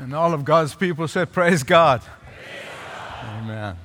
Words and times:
And 0.00 0.14
all 0.14 0.32
of 0.32 0.44
God's 0.44 0.76
people 0.76 1.08
said, 1.08 1.32
Praise 1.32 1.64
God. 1.64 2.02
Amen. 3.24 3.76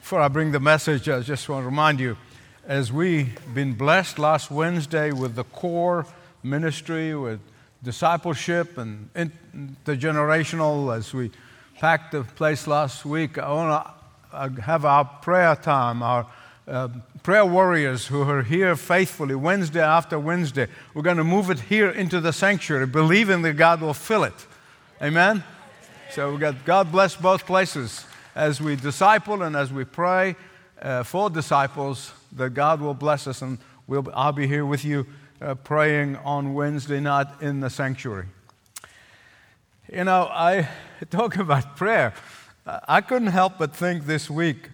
Before 0.00 0.20
I 0.20 0.28
bring 0.28 0.52
the 0.52 0.60
message, 0.60 1.08
I 1.08 1.18
just 1.20 1.48
want 1.48 1.62
to 1.62 1.66
remind 1.66 1.98
you 1.98 2.16
as 2.64 2.92
we've 2.92 3.36
been 3.54 3.72
blessed 3.72 4.20
last 4.20 4.52
Wednesday 4.52 5.10
with 5.10 5.34
the 5.34 5.42
core 5.42 6.06
ministry, 6.44 7.12
with 7.16 7.40
discipleship 7.82 8.78
and 8.78 9.10
intergenerational, 9.14 10.96
as 10.96 11.12
we 11.12 11.32
packed 11.78 12.12
the 12.12 12.22
place 12.22 12.68
last 12.68 13.04
week, 13.04 13.36
I 13.36 13.52
want 13.52 13.86
to 14.30 14.62
have 14.62 14.84
our 14.84 15.04
prayer 15.04 15.56
time, 15.56 16.04
our 16.04 16.26
uh, 16.68 16.88
prayer 17.24 17.44
warriors 17.44 18.06
who 18.06 18.22
are 18.22 18.42
here 18.42 18.76
faithfully 18.76 19.34
Wednesday 19.34 19.82
after 19.82 20.20
Wednesday. 20.20 20.68
We're 20.94 21.02
going 21.02 21.16
to 21.16 21.24
move 21.24 21.50
it 21.50 21.58
here 21.58 21.90
into 21.90 22.20
the 22.20 22.32
sanctuary, 22.32 22.86
believing 22.86 23.42
that 23.42 23.54
God 23.54 23.80
will 23.80 23.94
fill 23.94 24.22
it. 24.22 24.46
Amen? 25.00 25.44
So 26.10 26.32
we 26.32 26.38
got 26.38 26.64
God 26.64 26.90
bless 26.90 27.14
both 27.14 27.46
places 27.46 28.04
as 28.34 28.60
we 28.60 28.74
disciple 28.74 29.42
and 29.44 29.54
as 29.54 29.72
we 29.72 29.84
pray 29.84 30.34
uh, 30.82 31.04
for 31.04 31.30
disciples 31.30 32.12
that 32.32 32.50
God 32.50 32.80
will 32.80 32.94
bless 32.94 33.28
us 33.28 33.40
and 33.40 33.58
we'll, 33.86 34.08
I'll 34.12 34.32
be 34.32 34.48
here 34.48 34.66
with 34.66 34.84
you 34.84 35.06
uh, 35.40 35.54
praying 35.54 36.16
on 36.16 36.52
Wednesday 36.52 36.98
night 36.98 37.28
in 37.40 37.60
the 37.60 37.70
sanctuary. 37.70 38.26
You 39.92 40.02
know, 40.02 40.28
I 40.32 40.68
talk 41.10 41.36
about 41.36 41.76
prayer. 41.76 42.12
I 42.66 43.00
couldn't 43.00 43.28
help 43.28 43.52
but 43.56 43.76
think 43.76 44.04
this 44.04 44.28
week 44.28 44.68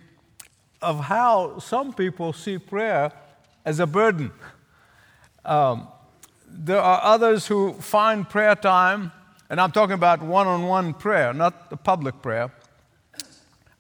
of 0.81 1.01
how 1.01 1.59
some 1.59 1.93
people 1.93 2.33
see 2.33 2.57
prayer 2.57 3.13
as 3.67 3.79
a 3.79 3.87
burden. 3.87 4.33
Um, 5.45 5.89
there 6.49 6.81
are 6.81 7.03
others 7.03 7.47
who 7.47 7.75
find 7.75 8.27
prayer 8.27 8.55
time 8.55 9.13
and 9.55 9.61
I'm 9.61 9.71
talking 9.71 9.95
about 9.95 10.21
one 10.21 10.49
on 10.49 10.65
one 10.65 10.95
prayer, 10.95 11.33
not 11.33 11.71
the 11.71 11.77
public 11.77 12.21
prayer, 12.21 12.51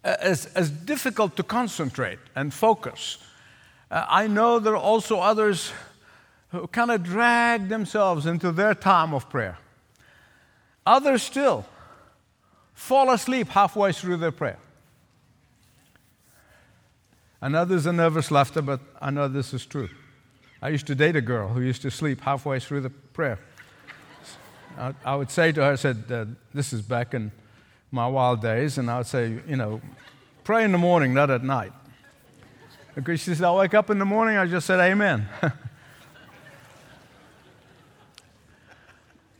as, 0.05 0.47
as 0.55 0.71
difficult 0.71 1.35
to 1.37 1.43
concentrate 1.43 2.21
and 2.37 2.55
focus. 2.55 3.19
Uh, 3.91 4.07
I 4.09 4.29
know 4.29 4.61
there 4.61 4.75
are 4.75 4.77
also 4.77 5.19
others 5.19 5.73
who 6.51 6.69
kind 6.69 6.93
of 6.93 7.03
drag 7.03 7.71
themselves 7.71 8.25
into 8.25 8.53
their 8.53 8.77
time 8.77 9.13
of 9.13 9.29
prayer. 9.29 9.59
Others 10.87 11.25
still 11.25 11.67
fall 12.75 13.11
asleep 13.11 13.49
halfway 13.49 13.91
through 13.91 14.19
their 14.19 14.31
prayer. 14.31 14.59
And 17.41 17.57
others 17.57 17.85
are 17.89 17.93
nervous 17.93 18.31
laughter, 18.31 18.63
but 18.63 18.79
I 19.03 19.11
know 19.11 19.27
this 19.27 19.53
is 19.53 19.67
true. 19.67 19.89
I 20.63 20.69
used 20.69 20.87
to 20.87 20.95
date 20.95 21.17
a 21.17 21.21
girl 21.21 21.49
who 21.49 21.63
used 21.63 21.83
to 21.83 21.91
sleep 21.91 22.21
halfway 22.21 22.61
through 22.61 22.83
the 22.83 22.91
prayer. 22.91 23.41
I, 24.77 24.95
I 25.05 25.15
would 25.15 25.31
say 25.31 25.53
to 25.53 25.63
her, 25.63 25.73
I 25.73 25.77
said, 25.77 26.05
uh, 26.11 26.25
this 26.53 26.73
is 26.73 26.83
back 26.83 27.15
in 27.15 27.31
my 27.91 28.09
wild 28.09 28.43
days, 28.43 28.77
and 28.79 28.91
I 28.91 28.99
would 28.99 29.07
say, 29.07 29.39
you 29.47 29.57
know, 29.57 29.81
pray 30.43 30.65
in 30.65 30.73
the 30.73 30.79
morning, 30.79 31.15
not 31.15 31.31
at 31.31 31.45
night. 31.45 31.73
Because 32.95 33.21
she 33.21 33.35
said, 33.35 33.45
I 33.45 33.53
wake 33.53 33.75
up 33.75 33.91
in 33.91 33.99
the 33.99 34.05
morning, 34.05 34.37
I 34.37 34.47
just 34.47 34.67
said, 34.67 34.81
Amen. 34.81 35.29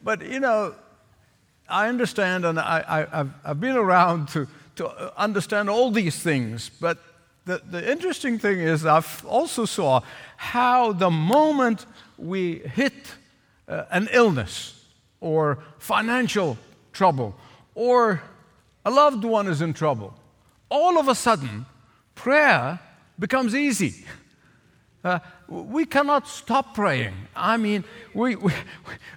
but, 0.03 0.25
you 0.25 0.41
know, 0.41 0.75
I 1.69 1.89
understand, 1.89 2.45
and 2.45 2.61
I, 2.61 3.07
have 3.11 3.35
I've 3.45 3.61
been 3.61 3.77
around 3.77 4.29
to, 4.29 4.47
to 4.77 5.21
understand 5.21 5.69
all 5.69 5.91
these 5.91 6.19
things, 6.19 6.71
but 6.81 6.99
the, 7.45 7.61
the 7.71 7.91
interesting 7.91 8.39
thing 8.39 8.61
is, 8.61 8.87
I've 8.87 9.25
also 9.27 9.65
saw 9.65 10.01
how 10.37 10.93
the 10.93 11.11
moment 11.11 11.87
we 12.17 12.61
hit 12.61 12.95
uh, 13.69 13.85
an 13.91 14.09
illness, 14.13 14.84
or 15.25 15.59
financial 15.79 16.59
trouble 16.93 17.35
or 17.75 18.23
a 18.85 18.91
loved 18.91 19.25
one 19.25 19.49
is 19.49 19.63
in 19.63 19.73
trouble, 19.73 20.15
all 20.69 20.99
of 20.99 21.09
a 21.09 21.15
sudden, 21.15 21.65
prayer 22.15 22.79
becomes 23.19 23.55
easy. 23.55 24.05
Uh, 25.03 25.19
we 25.49 25.87
cannot 25.87 26.29
stop 26.29 26.75
praying. 26.75 27.15
I 27.35 27.57
mean, 27.57 27.85
we, 28.13 28.37
we, 28.37 28.53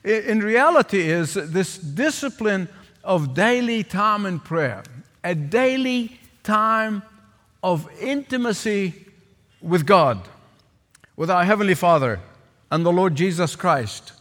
in 0.04 0.40
reality, 0.40 1.10
is 1.10 1.34
this 1.34 1.78
discipline 1.78 2.70
of 3.04 3.34
daily 3.34 3.84
time 3.84 4.26
in 4.26 4.40
prayer, 4.40 4.84
a 5.24 5.36
daily 5.36 6.20
time 6.44 7.04
of 7.62 7.90
intimacy 8.00 8.94
with 9.62 9.86
God, 9.86 10.22
with 11.18 11.30
our 11.30 11.44
Heavenly 11.44 11.76
Father 11.76 12.22
and 12.72 12.86
the 12.86 12.94
Lord 12.94 13.16
Jesus 13.16 13.56
Christ 13.58 14.14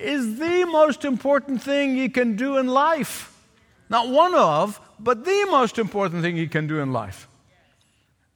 is 0.00 0.38
the 0.38 0.64
most 0.64 1.04
important 1.04 1.62
thing 1.62 1.96
you 1.96 2.10
can 2.10 2.36
do 2.36 2.56
in 2.56 2.66
life. 2.66 3.32
Not 3.88 4.08
one 4.08 4.34
of, 4.34 4.80
but 4.98 5.24
the 5.24 5.46
most 5.50 5.78
important 5.78 6.22
thing 6.22 6.36
you 6.36 6.48
can 6.48 6.66
do 6.66 6.80
in 6.80 6.92
life. 6.92 7.28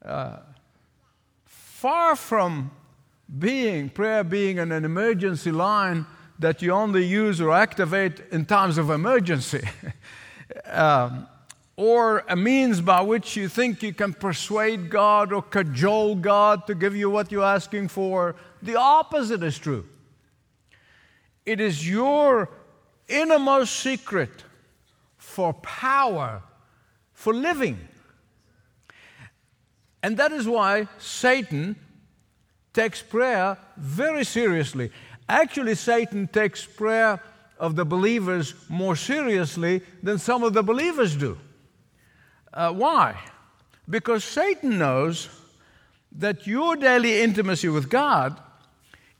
Uh, 0.05 0.39
far 1.45 2.17
from 2.17 2.71
being, 3.39 3.89
prayer 3.89 4.25
being 4.25 4.59
an, 4.59 4.73
an 4.73 4.85
emergency 4.85 5.51
line 5.51 6.07
that 6.39 6.63
you 6.63 6.73
only 6.73 7.05
use 7.05 7.41
or 7.41 7.53
activate 7.53 8.21
in 8.33 8.47
times 8.47 8.79
of 8.79 8.91
emergency, 8.91 9.63
um, 10.67 11.27
or 11.77 12.25
a 12.29 12.37
means 12.37 12.81
by 12.81 13.01
which 13.01 13.37
you 13.37 13.49
think 13.49 13.83
you 13.83 13.93
can 13.93 14.13
persuade 14.13 14.91
God 14.91 15.33
or 15.33 15.43
cajole 15.43 16.15
God 16.15 16.67
to 16.67 16.75
give 16.75 16.97
you 16.97 17.11
what 17.11 17.31
you're 17.31 17.45
asking 17.45 17.89
for. 17.89 18.37
The 18.63 18.77
opposite 18.77 19.43
is 19.43 19.59
true. 19.59 19.87
It 21.51 21.59
is 21.59 21.89
your 21.89 22.49
innermost 23.09 23.81
secret 23.81 24.45
for 25.17 25.53
power, 25.53 26.45
for 27.13 27.35
living. 27.35 27.77
And 30.01 30.17
that 30.17 30.31
is 30.31 30.47
why 30.47 30.87
Satan 30.99 31.75
takes 32.73 33.03
prayer 33.03 33.59
very 33.77 34.23
seriously. 34.23 34.93
Actually, 35.29 35.75
Satan 35.75 36.29
takes 36.29 36.65
prayer 36.65 37.21
of 37.59 37.75
the 37.75 37.85
believers 37.85 38.55
more 38.69 38.95
seriously 38.95 39.83
than 40.05 40.19
some 40.19 40.45
of 40.45 40.53
the 40.53 40.63
believers 40.63 41.17
do. 41.17 41.37
Uh, 42.55 42.73
why? 42.73 43.19
Because 43.89 44.23
Satan 44.23 44.79
knows 44.79 45.29
that 46.13 46.47
your 46.47 46.77
daily 46.77 47.23
intimacy 47.23 47.69
with 47.69 47.91
God 47.91 48.41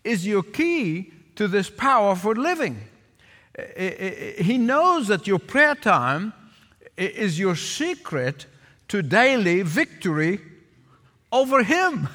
is 0.05 0.25
your 0.25 0.45
key 0.45 1.15
to 1.37 1.49
this 1.49 1.71
power 1.71 2.15
for 2.15 2.35
living. 2.35 2.79
He 3.77 4.59
knows 4.59 5.09
that 5.09 5.27
your 5.27 5.39
prayer 5.39 5.75
time 5.75 6.33
is 6.97 7.39
your 7.39 7.57
secret 7.57 8.47
to 8.89 9.03
daily 9.03 9.63
victory 9.63 10.41
over 11.33 11.63
Him. 11.63 12.09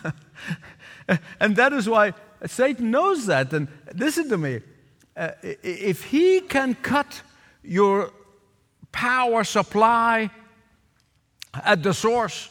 and 1.39 1.55
that 1.55 1.73
is 1.73 1.87
why 1.87 2.13
Satan 2.45 2.91
knows 2.91 3.25
that. 3.27 3.53
And 3.53 3.67
listen 3.95 4.29
to 4.29 4.37
me 4.37 4.61
uh, 5.17 5.31
if 5.41 6.03
he 6.03 6.41
can 6.41 6.75
cut 6.75 7.21
your 7.63 8.11
power 8.91 9.43
supply 9.43 10.29
at 11.53 11.83
the 11.83 11.93
source, 11.93 12.49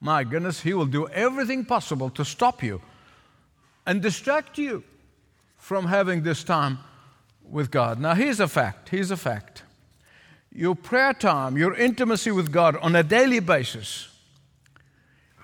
my 0.00 0.24
goodness, 0.24 0.60
he 0.60 0.72
will 0.72 0.86
do 0.86 1.08
everything 1.08 1.64
possible 1.64 2.08
to 2.10 2.24
stop 2.24 2.62
you 2.62 2.80
and 3.86 4.00
distract 4.00 4.56
you 4.58 4.82
from 5.68 5.84
having 5.84 6.22
this 6.22 6.42
time 6.42 6.78
with 7.42 7.70
God. 7.70 8.00
Now, 8.00 8.14
here's 8.14 8.40
a 8.40 8.48
fact. 8.48 8.88
Here's 8.88 9.10
a 9.10 9.18
fact. 9.18 9.64
Your 10.50 10.74
prayer 10.74 11.12
time, 11.12 11.58
your 11.58 11.74
intimacy 11.74 12.30
with 12.30 12.50
God 12.50 12.74
on 12.76 12.96
a 12.96 13.02
daily 13.02 13.40
basis 13.40 14.08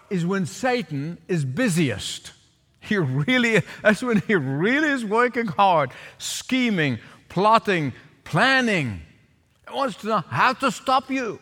is 0.09 0.25
when 0.25 0.47
Satan 0.47 1.19
is 1.29 1.45
busiest. 1.45 2.33
He 2.81 2.99
really, 2.99 3.63
that's 3.83 4.03
when 4.03 4.21
he 4.27 4.35
really 4.35 4.89
is 4.89 5.07
working 5.07 5.47
hard, 5.47 5.91
scheming, 6.19 6.99
plotting, 7.31 7.95
planning. 8.25 9.01
He 9.67 9.75
wants 9.75 9.97
to 9.97 10.07
know 10.07 10.25
how 10.29 10.53
to 10.53 10.71
stop 10.71 11.11
you. 11.11 11.39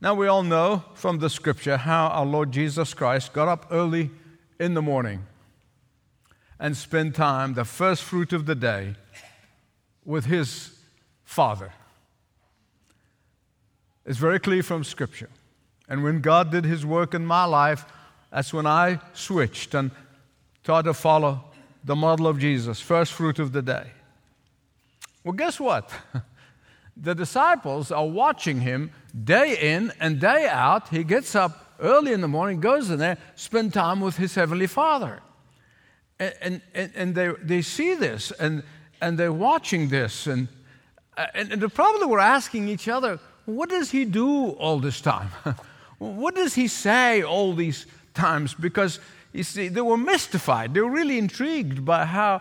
Now, 0.00 0.14
we 0.14 0.26
all 0.26 0.42
know 0.42 0.84
from 0.94 1.18
the 1.18 1.28
scripture 1.28 1.76
how 1.76 2.08
our 2.08 2.24
Lord 2.24 2.50
Jesus 2.50 2.94
Christ 2.94 3.34
got 3.34 3.48
up 3.48 3.66
early 3.70 4.10
in 4.58 4.72
the 4.72 4.82
morning 4.82 5.26
and 6.58 6.76
spend 6.76 7.14
time, 7.14 7.54
the 7.54 7.64
first 7.64 8.02
fruit 8.02 8.32
of 8.32 8.46
the 8.46 8.54
day, 8.54 8.94
with 10.04 10.26
his 10.26 10.70
father. 11.24 11.72
It's 14.06 14.18
very 14.18 14.38
clear 14.38 14.62
from 14.62 14.84
Scripture. 14.84 15.30
And 15.88 16.04
when 16.04 16.20
God 16.20 16.50
did 16.50 16.64
his 16.64 16.84
work 16.84 17.14
in 17.14 17.26
my 17.26 17.44
life, 17.44 17.84
that's 18.30 18.52
when 18.52 18.66
I 18.66 19.00
switched 19.12 19.74
and 19.74 19.90
tried 20.62 20.84
to 20.84 20.94
follow 20.94 21.44
the 21.82 21.96
model 21.96 22.26
of 22.26 22.38
Jesus, 22.38 22.80
first 22.80 23.12
fruit 23.12 23.38
of 23.38 23.52
the 23.52 23.62
day. 23.62 23.86
Well, 25.22 25.32
guess 25.32 25.58
what? 25.58 25.90
the 26.96 27.14
disciples 27.14 27.90
are 27.90 28.06
watching 28.06 28.60
him 28.60 28.90
day 29.24 29.56
in 29.60 29.92
and 30.00 30.20
day 30.20 30.48
out. 30.48 30.88
He 30.88 31.04
gets 31.04 31.34
up 31.34 31.74
early 31.80 32.12
in 32.12 32.20
the 32.20 32.28
morning, 32.28 32.60
goes 32.60 32.90
in 32.90 32.98
there, 32.98 33.18
spend 33.34 33.72
time 33.74 34.00
with 34.00 34.16
his 34.16 34.34
heavenly 34.34 34.66
Father 34.66 35.20
and, 36.18 36.60
and, 36.74 36.92
and 36.94 37.14
they, 37.14 37.32
they 37.42 37.62
see 37.62 37.94
this 37.94 38.30
and, 38.32 38.62
and 39.00 39.18
they're 39.18 39.32
watching 39.32 39.88
this, 39.88 40.26
and, 40.26 40.48
and, 41.16 41.52
and 41.52 41.60
they 41.60 41.68
probably 41.68 42.06
were 42.06 42.20
asking 42.20 42.68
each 42.68 42.88
other, 42.88 43.18
what 43.44 43.68
does 43.68 43.90
he 43.90 44.04
do 44.04 44.50
all 44.50 44.78
this 44.78 45.00
time? 45.00 45.28
what 45.98 46.34
does 46.34 46.54
he 46.54 46.68
say 46.68 47.22
all 47.22 47.52
these 47.52 47.86
times? 48.14 48.54
Because 48.54 49.00
you 49.32 49.42
see, 49.42 49.68
they 49.68 49.80
were 49.80 49.96
mystified. 49.96 50.74
They 50.74 50.80
were 50.80 50.90
really 50.90 51.18
intrigued 51.18 51.84
by 51.84 52.04
how 52.04 52.40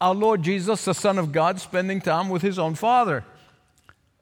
our 0.00 0.14
Lord 0.14 0.42
Jesus, 0.42 0.84
the 0.84 0.94
Son 0.94 1.18
of 1.18 1.32
God, 1.32 1.60
spending 1.60 2.00
time 2.00 2.28
with 2.28 2.42
his 2.42 2.58
own 2.58 2.74
Father. 2.74 3.24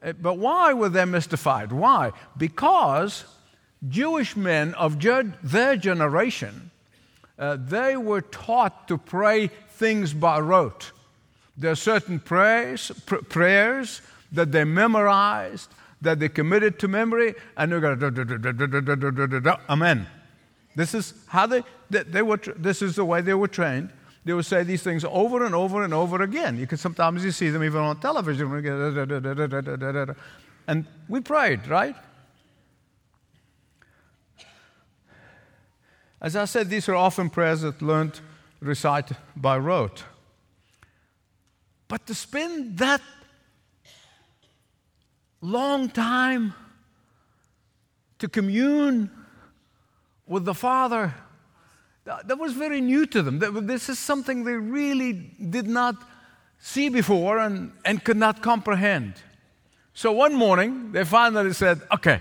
Eh, 0.02 0.12
but 0.12 0.34
why 0.34 0.72
were 0.72 0.88
they 0.88 1.04
mystified? 1.04 1.72
Why? 1.72 2.12
Because 2.36 3.24
Jewish 3.88 4.36
men 4.36 4.74
of 4.74 5.00
their 5.42 5.76
generation, 5.76 6.70
uh, 7.38 7.56
they 7.58 7.96
were 7.96 8.22
taught 8.22 8.88
to 8.88 8.98
pray 8.98 9.48
things 9.70 10.12
by 10.12 10.40
rote. 10.40 10.92
There 11.56 11.70
are 11.70 11.76
certain 11.76 12.18
prayers, 12.20 12.90
pr- 13.06 13.16
prayers 13.16 14.02
that 14.32 14.52
they 14.52 14.64
memorized, 14.64 15.70
that 16.02 16.18
they 16.18 16.28
committed 16.28 16.78
to 16.80 16.88
memory, 16.88 17.34
and 17.56 17.70
going 17.70 17.98
to 17.98 19.58
amen. 19.68 20.06
This 20.74 20.94
is 20.94 21.14
how 21.26 21.46
they, 21.46 21.62
they, 21.88 22.02
they 22.02 22.22
were. 22.22 22.36
This 22.36 22.82
is 22.82 22.96
the 22.96 23.04
way 23.04 23.22
they 23.22 23.34
were 23.34 23.48
trained. 23.48 23.90
They 24.24 24.32
would 24.32 24.44
say 24.44 24.62
these 24.64 24.82
things 24.82 25.04
over 25.04 25.44
and 25.44 25.54
over 25.54 25.84
and 25.84 25.94
over 25.94 26.20
again. 26.22 26.58
You 26.58 26.66
can 26.66 26.78
sometimes 26.78 27.24
you 27.24 27.30
see 27.30 27.48
them 27.48 27.62
even 27.62 27.80
on 27.80 28.00
television. 28.00 28.52
And 30.68 30.84
we 31.08 31.20
prayed, 31.20 31.66
right? 31.68 31.94
As 36.20 36.34
I 36.34 36.46
said, 36.46 36.70
these 36.70 36.88
are 36.88 36.94
often 36.94 37.30
prayers 37.30 37.60
that 37.60 37.82
learned 37.82 38.20
recite 38.60 39.10
by 39.34 39.58
rote. 39.58 40.04
But 41.88 42.06
to 42.06 42.14
spend 42.14 42.78
that 42.78 43.00
long 45.40 45.88
time 45.88 46.54
to 48.18 48.28
commune 48.28 49.10
with 50.26 50.44
the 50.44 50.54
Father, 50.54 51.14
that 52.04 52.38
was 52.38 52.52
very 52.52 52.80
new 52.80 53.06
to 53.06 53.22
them. 53.22 53.38
This 53.66 53.88
is 53.88 53.98
something 53.98 54.44
they 54.44 54.54
really 54.54 55.12
did 55.12 55.68
not 55.68 55.96
see 56.58 56.88
before 56.88 57.38
and, 57.38 57.72
and 57.84 58.02
could 58.02 58.16
not 58.16 58.42
comprehend. 58.42 59.14
So 59.92 60.12
one 60.12 60.34
morning, 60.34 60.92
they 60.92 61.04
finally 61.04 61.52
said, 61.52 61.82
okay. 61.92 62.20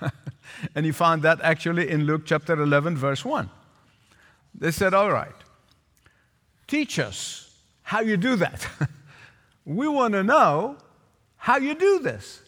and 0.74 0.86
you 0.86 0.92
find 0.92 1.22
that 1.22 1.40
actually 1.42 1.90
in 1.90 2.04
Luke 2.04 2.22
chapter 2.24 2.60
11, 2.60 2.96
verse 2.96 3.24
1. 3.24 3.48
They 4.54 4.70
said, 4.70 4.94
all 4.94 5.10
right, 5.10 5.34
teach 6.66 6.98
us 6.98 7.54
how 7.82 8.00
you 8.00 8.16
do 8.16 8.36
that. 8.36 8.66
we 9.64 9.88
want 9.88 10.14
to 10.14 10.22
know 10.22 10.76
how 11.36 11.56
you 11.56 11.74
do 11.74 11.98
this. 12.00 12.40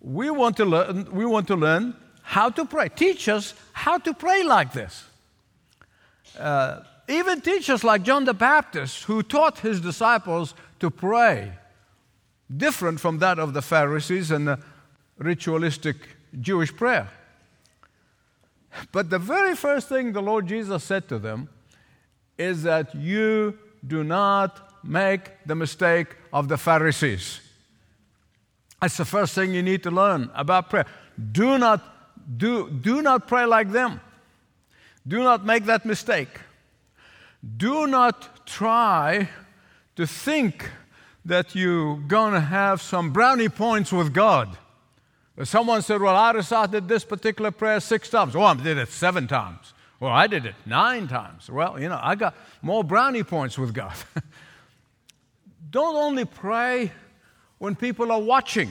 We 0.00 0.30
want 0.30 0.56
to 0.56 0.64
learn, 0.64 1.10
we 1.12 1.24
want 1.24 1.46
to 1.48 1.56
learn 1.56 1.94
how 2.22 2.50
to 2.50 2.64
pray. 2.64 2.88
Teach 2.88 3.28
us 3.28 3.54
how 3.72 3.98
to 3.98 4.14
pray 4.14 4.42
like 4.42 4.72
this. 4.72 5.04
Uh, 6.38 6.80
even 7.08 7.40
teachers 7.40 7.84
like 7.84 8.02
John 8.02 8.24
the 8.24 8.34
Baptist, 8.34 9.04
who 9.04 9.22
taught 9.22 9.58
his 9.58 9.80
disciples 9.80 10.54
to 10.80 10.90
pray 10.90 11.52
different 12.54 13.00
from 13.00 13.18
that 13.18 13.38
of 13.38 13.54
the 13.54 13.62
Pharisees 13.62 14.30
and 14.30 14.48
the 14.48 14.58
ritualistic 15.18 15.96
Jewish 16.40 16.74
prayer. 16.74 17.08
But 18.90 19.10
the 19.10 19.18
very 19.18 19.54
first 19.54 19.88
thing 19.88 20.12
the 20.12 20.22
Lord 20.22 20.46
Jesus 20.46 20.84
said 20.84 21.08
to 21.08 21.18
them 21.18 21.48
is 22.38 22.62
that 22.62 22.94
you 22.94 23.58
do 23.86 24.04
not 24.04 24.72
make 24.84 25.30
the 25.46 25.54
mistake 25.54 26.16
of 26.32 26.48
the 26.48 26.56
Pharisees. 26.56 27.40
That's 28.80 28.96
the 28.96 29.04
first 29.04 29.34
thing 29.34 29.54
you 29.54 29.62
need 29.62 29.82
to 29.84 29.90
learn 29.90 30.30
about 30.34 30.70
prayer. 30.70 30.86
Do 31.30 31.58
not, 31.58 31.80
do, 32.36 32.68
do 32.70 33.02
not 33.02 33.28
pray 33.28 33.44
like 33.44 33.70
them. 33.70 34.00
Do 35.06 35.22
not 35.22 35.44
make 35.44 35.64
that 35.66 35.84
mistake. 35.84 36.40
Do 37.56 37.86
not 37.86 38.46
try 38.46 39.28
to 39.96 40.06
think 40.06 40.70
that 41.24 41.54
you're 41.54 41.96
going 41.96 42.34
to 42.34 42.40
have 42.40 42.82
some 42.82 43.12
brownie 43.12 43.48
points 43.48 43.92
with 43.92 44.12
God. 44.12 44.56
Someone 45.44 45.82
said, 45.82 46.00
Well, 46.00 46.16
I 46.16 46.32
recited 46.32 46.88
this 46.88 47.04
particular 47.04 47.50
prayer 47.50 47.80
six 47.80 48.08
times. 48.08 48.34
Well, 48.34 48.46
I 48.46 48.54
did 48.54 48.78
it 48.78 48.88
seven 48.88 49.26
times. 49.26 49.72
Well, 49.98 50.12
I 50.12 50.26
did 50.26 50.46
it 50.46 50.54
nine 50.66 51.08
times. 51.08 51.48
Well, 51.48 51.80
you 51.80 51.88
know, 51.88 51.98
I 52.02 52.16
got 52.16 52.34
more 52.60 52.84
brownie 52.84 53.22
points 53.22 53.56
with 53.56 53.72
God. 53.72 53.94
Don't 55.70 55.94
only 55.94 56.24
pray 56.24 56.92
when 57.58 57.76
people 57.76 58.12
are 58.12 58.20
watching. 58.20 58.70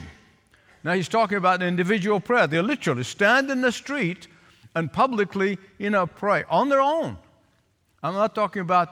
Now, 0.84 0.92
he's 0.92 1.08
talking 1.08 1.38
about 1.38 1.62
individual 1.62 2.20
prayer. 2.20 2.46
They 2.46 2.60
literally 2.60 3.04
stand 3.04 3.50
in 3.50 3.60
the 3.60 3.72
street 3.72 4.28
and 4.74 4.92
publicly, 4.92 5.58
you 5.78 5.90
know, 5.90 6.06
pray 6.06 6.44
on 6.48 6.68
their 6.68 6.80
own. 6.80 7.16
I'm 8.02 8.14
not 8.14 8.34
talking 8.34 8.62
about 8.62 8.90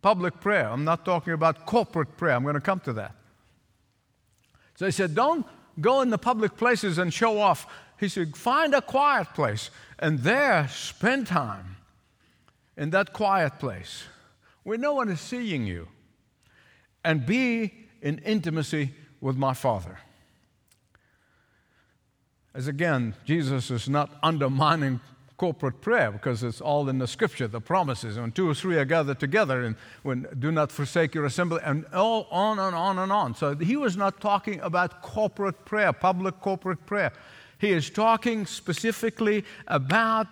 public 0.00 0.40
prayer. 0.40 0.68
I'm 0.68 0.84
not 0.84 1.04
talking 1.04 1.32
about 1.32 1.66
corporate 1.66 2.16
prayer. 2.16 2.34
I'm 2.34 2.42
going 2.42 2.54
to 2.54 2.60
come 2.60 2.80
to 2.80 2.92
that. 2.94 3.14
So 4.76 4.86
he 4.86 4.92
said, 4.92 5.14
don't 5.14 5.46
go 5.80 6.00
in 6.00 6.10
the 6.10 6.18
public 6.18 6.56
places 6.56 6.98
and 6.98 7.12
show 7.12 7.38
off. 7.38 7.66
He 7.98 8.08
said, 8.08 8.36
find 8.36 8.74
a 8.74 8.82
quiet 8.82 9.28
place 9.34 9.70
and 9.98 10.18
there 10.20 10.68
spend 10.68 11.26
time 11.26 11.76
in 12.76 12.90
that 12.90 13.12
quiet 13.12 13.58
place 13.58 14.04
where 14.62 14.78
no 14.78 14.94
one 14.94 15.08
is 15.08 15.20
seeing 15.20 15.66
you 15.66 15.88
and 17.04 17.24
be 17.24 17.72
in 18.02 18.18
intimacy 18.18 18.92
with 19.20 19.36
my 19.36 19.54
Father. 19.54 19.98
As 22.54 22.68
again, 22.68 23.14
Jesus 23.24 23.70
is 23.70 23.88
not 23.88 24.18
undermining 24.22 25.00
corporate 25.36 25.80
prayer 25.80 26.10
because 26.10 26.42
it's 26.42 26.60
all 26.60 26.88
in 26.88 26.98
the 26.98 27.06
scripture, 27.06 27.46
the 27.46 27.60
promises. 27.60 28.18
When 28.18 28.32
two 28.32 28.48
or 28.48 28.54
three 28.54 28.76
are 28.76 28.84
gathered 28.84 29.20
together, 29.20 29.62
and 29.62 29.76
when 30.02 30.26
do 30.38 30.50
not 30.50 30.72
forsake 30.72 31.14
your 31.14 31.26
assembly, 31.26 31.60
and 31.64 31.84
all 31.92 32.26
on 32.30 32.58
and 32.58 32.74
on 32.74 32.98
and 32.98 33.12
on. 33.12 33.34
So 33.34 33.54
he 33.54 33.76
was 33.76 33.96
not 33.96 34.20
talking 34.20 34.60
about 34.60 35.02
corporate 35.02 35.64
prayer, 35.64 35.92
public 35.92 36.40
corporate 36.40 36.84
prayer. 36.86 37.12
He 37.58 37.72
is 37.72 37.90
talking 37.90 38.46
specifically 38.46 39.44
about 39.66 40.28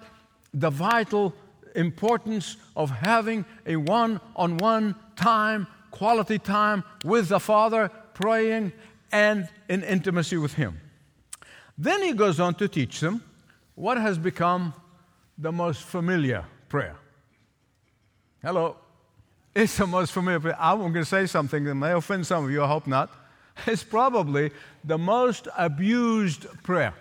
the 0.52 0.70
vital 0.70 1.34
importance 1.74 2.56
of 2.76 2.90
having 2.90 3.44
a 3.66 3.76
one 3.76 4.20
on 4.36 4.58
one 4.58 4.94
time 5.16 5.66
quality 5.90 6.38
time 6.38 6.82
with 7.04 7.28
the 7.28 7.38
Father, 7.38 7.88
praying, 8.14 8.72
and 9.12 9.48
in 9.68 9.82
intimacy 9.84 10.36
with 10.36 10.54
Him. 10.54 10.80
Then 11.78 12.02
he 12.02 12.12
goes 12.12 12.40
on 12.40 12.54
to 12.56 12.68
teach 12.68 13.00
them 13.00 13.22
what 13.74 13.96
has 13.96 14.18
become 14.18 14.74
the 15.38 15.52
most 15.52 15.82
familiar 15.82 16.44
prayer. 16.68 16.96
Hello. 18.42 18.76
It's 19.54 19.76
the 19.76 19.86
most 19.86 20.12
familiar 20.12 20.40
prayer. 20.40 20.56
I'm 20.58 20.78
going 20.78 20.92
to 20.94 21.04
say 21.04 21.26
something 21.26 21.64
that 21.64 21.74
may 21.74 21.92
offend 21.92 22.26
some 22.26 22.44
of 22.44 22.50
you, 22.50 22.62
I 22.62 22.68
hope 22.68 22.86
not. 22.86 23.10
It's 23.66 23.84
probably 23.84 24.50
the 24.82 24.98
most 24.98 25.46
abused 25.56 26.46
prayer. 26.64 26.92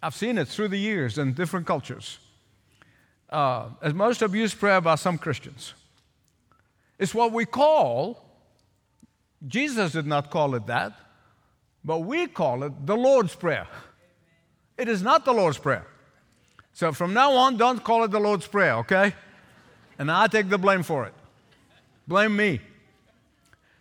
I've 0.00 0.14
seen 0.14 0.38
it 0.38 0.46
through 0.46 0.68
the 0.68 0.78
years 0.78 1.18
in 1.18 1.32
different 1.32 1.66
cultures. 1.66 2.18
Uh, 3.28 3.70
as 3.80 3.92
most 3.92 4.22
abused 4.22 4.60
prayer 4.60 4.80
by 4.80 4.94
some 4.94 5.18
Christians. 5.18 5.74
It's 6.98 7.14
what 7.14 7.32
we 7.32 7.44
call, 7.44 8.22
Jesus 9.46 9.92
did 9.92 10.06
not 10.06 10.30
call 10.30 10.54
it 10.54 10.66
that, 10.66 10.92
but 11.84 12.00
we 12.00 12.28
call 12.28 12.62
it 12.62 12.86
the 12.86 12.96
Lord's 12.96 13.34
Prayer. 13.34 13.66
It 14.76 14.88
is 14.88 15.02
not 15.02 15.24
the 15.24 15.32
Lord's 15.32 15.58
Prayer. 15.58 15.86
So 16.72 16.92
from 16.92 17.12
now 17.12 17.32
on, 17.32 17.56
don't 17.56 17.82
call 17.82 18.04
it 18.04 18.10
the 18.10 18.20
Lord's 18.20 18.46
Prayer, 18.46 18.74
okay? 18.76 19.14
And 19.98 20.10
I 20.10 20.26
take 20.26 20.48
the 20.48 20.58
blame 20.58 20.82
for 20.82 21.04
it. 21.06 21.14
Blame 22.08 22.34
me. 22.34 22.60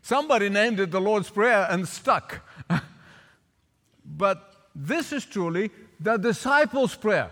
Somebody 0.01 0.50
named 0.50 0.79
it 0.79 0.91
the 0.91 1.01
Lord's 1.01 1.29
Prayer 1.29 1.67
and 1.69 1.88
stuck. 1.88 2.41
but 4.05 4.67
this 4.75 5.13
is 5.13 5.25
truly 5.25 5.71
the 6.00 6.17
disciples' 6.17 6.95
prayer. 6.95 7.31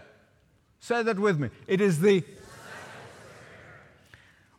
Say 0.79 1.03
that 1.03 1.19
with 1.19 1.39
me. 1.39 1.49
It 1.67 1.81
is 1.81 1.99
the 1.99 2.23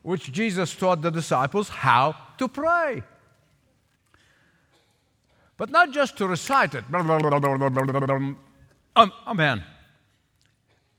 which 0.02 0.32
Jesus 0.32 0.74
taught 0.74 1.02
the 1.02 1.10
disciples 1.10 1.68
how 1.68 2.16
to 2.38 2.48
pray. 2.48 3.02
But 5.56 5.70
not 5.70 5.92
just 5.92 6.16
to 6.18 6.26
recite 6.26 6.74
it. 6.74 6.84
Um, 8.96 9.12
amen. 9.26 9.62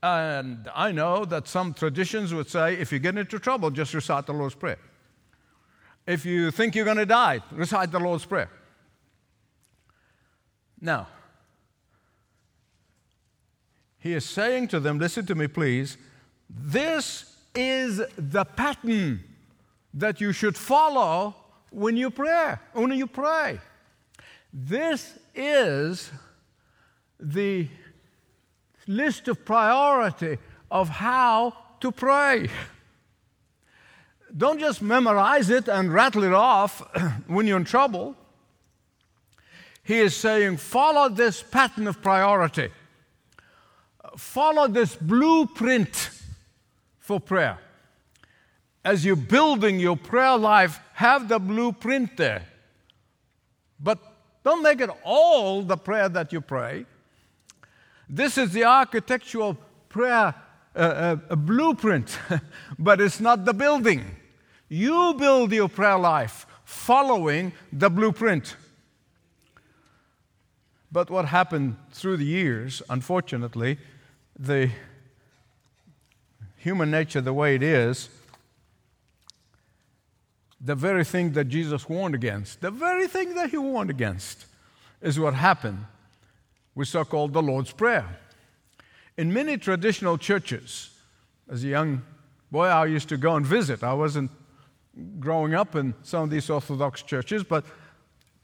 And 0.02 0.68
I 0.74 0.90
know 0.90 1.24
that 1.24 1.46
some 1.46 1.72
traditions 1.74 2.34
would 2.34 2.50
say 2.50 2.74
if 2.74 2.90
you 2.90 2.98
get 2.98 3.16
into 3.16 3.38
trouble, 3.38 3.70
just 3.70 3.94
recite 3.94 4.26
the 4.26 4.32
Lord's 4.32 4.56
Prayer. 4.56 4.78
If 6.06 6.26
you 6.26 6.50
think 6.50 6.74
you're 6.74 6.84
going 6.84 6.96
to 6.96 7.06
die, 7.06 7.40
recite 7.52 7.92
the 7.92 8.00
Lord's 8.00 8.24
Prayer. 8.24 8.50
Now, 10.80 11.06
he 14.00 14.14
is 14.14 14.24
saying 14.24 14.68
to 14.68 14.80
them, 14.80 14.98
listen 14.98 15.24
to 15.26 15.36
me, 15.36 15.46
please, 15.46 15.96
this 16.50 17.36
is 17.54 18.02
the 18.16 18.44
pattern 18.44 19.22
that 19.94 20.20
you 20.20 20.32
should 20.32 20.56
follow 20.56 21.36
when 21.70 21.96
you 21.96 22.10
pray. 22.10 22.56
When 22.72 22.90
you 22.90 23.06
pray. 23.06 23.60
This 24.52 25.16
is 25.36 26.10
the 27.20 27.68
list 28.86 29.28
of 29.28 29.44
priority 29.44 30.38
of 30.70 30.88
how 30.88 31.54
to 31.80 31.92
pray. 31.92 32.48
Don't 34.34 34.58
just 34.58 34.80
memorize 34.80 35.50
it 35.50 35.68
and 35.68 35.92
rattle 35.92 36.24
it 36.24 36.32
off 36.32 36.80
when 37.26 37.46
you're 37.46 37.58
in 37.58 37.64
trouble. 37.64 38.16
He 39.84 39.98
is 39.98 40.16
saying, 40.16 40.56
follow 40.58 41.08
this 41.08 41.42
pattern 41.42 41.86
of 41.86 42.00
priority. 42.00 42.70
Follow 44.16 44.68
this 44.68 44.94
blueprint 44.94 46.10
for 46.98 47.20
prayer. 47.20 47.58
As 48.84 49.04
you're 49.04 49.16
building 49.16 49.78
your 49.78 49.96
prayer 49.96 50.36
life, 50.36 50.80
have 50.94 51.28
the 51.28 51.38
blueprint 51.38 52.16
there. 52.16 52.46
But 53.78 53.98
don't 54.44 54.62
make 54.62 54.80
it 54.80 54.90
all 55.04 55.62
the 55.62 55.76
prayer 55.76 56.08
that 56.08 56.32
you 56.32 56.40
pray. 56.40 56.86
This 58.14 58.36
is 58.36 58.52
the 58.52 58.64
architectural 58.64 59.56
prayer 59.88 60.34
uh, 60.76 61.16
uh, 61.30 61.34
blueprint, 61.34 62.18
but 62.78 63.00
it's 63.00 63.20
not 63.20 63.46
the 63.46 63.54
building. 63.54 64.04
You 64.68 65.14
build 65.18 65.50
your 65.50 65.70
prayer 65.70 65.96
life 65.96 66.46
following 66.66 67.54
the 67.72 67.88
blueprint. 67.88 68.56
But 70.92 71.08
what 71.08 71.24
happened 71.24 71.76
through 71.92 72.18
the 72.18 72.26
years, 72.26 72.82
unfortunately, 72.90 73.78
the 74.38 74.68
human 76.56 76.90
nature 76.90 77.22
the 77.22 77.32
way 77.32 77.54
it 77.54 77.62
is, 77.62 78.10
the 80.60 80.74
very 80.74 81.04
thing 81.04 81.32
that 81.32 81.46
Jesus 81.46 81.88
warned 81.88 82.14
against, 82.14 82.60
the 82.60 82.70
very 82.70 83.06
thing 83.06 83.34
that 83.36 83.48
he 83.48 83.56
warned 83.56 83.88
against, 83.88 84.44
is 85.00 85.18
what 85.18 85.32
happened 85.32 85.86
with 86.74 86.88
so 86.88 87.04
called 87.04 87.32
the 87.32 87.42
Lord's 87.42 87.72
Prayer. 87.72 88.18
In 89.16 89.32
many 89.32 89.58
traditional 89.58 90.16
churches, 90.16 90.90
as 91.50 91.64
a 91.64 91.68
young 91.68 92.02
boy, 92.50 92.66
I 92.66 92.86
used 92.86 93.08
to 93.10 93.16
go 93.16 93.36
and 93.36 93.44
visit. 93.44 93.82
I 93.82 93.92
wasn't 93.92 94.30
growing 95.18 95.54
up 95.54 95.74
in 95.76 95.94
some 96.02 96.24
of 96.24 96.30
these 96.30 96.48
Orthodox 96.48 97.02
churches, 97.02 97.44
but 97.44 97.64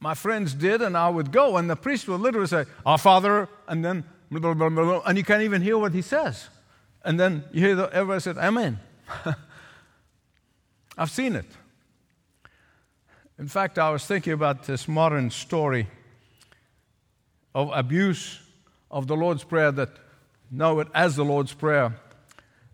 my 0.00 0.14
friends 0.14 0.54
did, 0.54 0.82
and 0.82 0.96
I 0.96 1.08
would 1.08 1.32
go, 1.32 1.56
and 1.56 1.68
the 1.68 1.76
priest 1.76 2.08
would 2.08 2.20
literally 2.20 2.46
say, 2.46 2.64
Our 2.86 2.98
Father, 2.98 3.48
and 3.66 3.84
then, 3.84 4.04
blah, 4.30 4.54
blah, 4.54 4.68
blah, 4.68 5.02
and 5.06 5.18
you 5.18 5.24
can't 5.24 5.42
even 5.42 5.62
hear 5.62 5.78
what 5.78 5.92
he 5.92 6.02
says. 6.02 6.48
And 7.04 7.18
then 7.18 7.44
you 7.52 7.60
hear 7.60 7.74
the, 7.74 7.92
everybody 7.92 8.20
said, 8.20 8.38
Amen. 8.38 8.78
I've 10.98 11.10
seen 11.10 11.36
it. 11.36 11.46
In 13.38 13.46
fact, 13.46 13.78
I 13.78 13.90
was 13.90 14.04
thinking 14.04 14.32
about 14.32 14.64
this 14.64 14.88
modern 14.88 15.30
story 15.30 15.86
of 17.54 17.70
abuse 17.72 18.40
of 18.90 19.06
the 19.06 19.16
Lord's 19.16 19.44
Prayer 19.44 19.72
that 19.72 19.90
know 20.50 20.80
it 20.80 20.88
as 20.94 21.16
the 21.16 21.24
Lord's 21.24 21.52
Prayer 21.52 21.94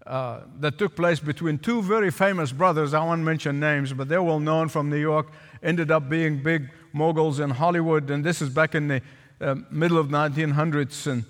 uh, 0.06 0.40
that 0.60 0.78
took 0.78 0.94
place 0.94 1.18
between 1.18 1.58
two 1.58 1.82
very 1.82 2.10
famous 2.10 2.52
brothers. 2.52 2.94
I 2.94 3.04
won't 3.04 3.22
mention 3.22 3.58
names, 3.58 3.92
but 3.92 4.08
they're 4.08 4.22
well 4.22 4.40
known 4.40 4.68
from 4.68 4.90
New 4.90 5.00
York, 5.00 5.28
ended 5.62 5.90
up 5.90 6.08
being 6.08 6.42
big 6.42 6.70
moguls 6.92 7.40
in 7.40 7.50
Hollywood, 7.50 8.10
and 8.10 8.22
this 8.22 8.42
is 8.42 8.50
back 8.50 8.74
in 8.74 8.88
the 8.88 9.02
uh, 9.40 9.56
middle 9.70 9.98
of 9.98 10.08
1900s. 10.08 11.06
And, 11.06 11.24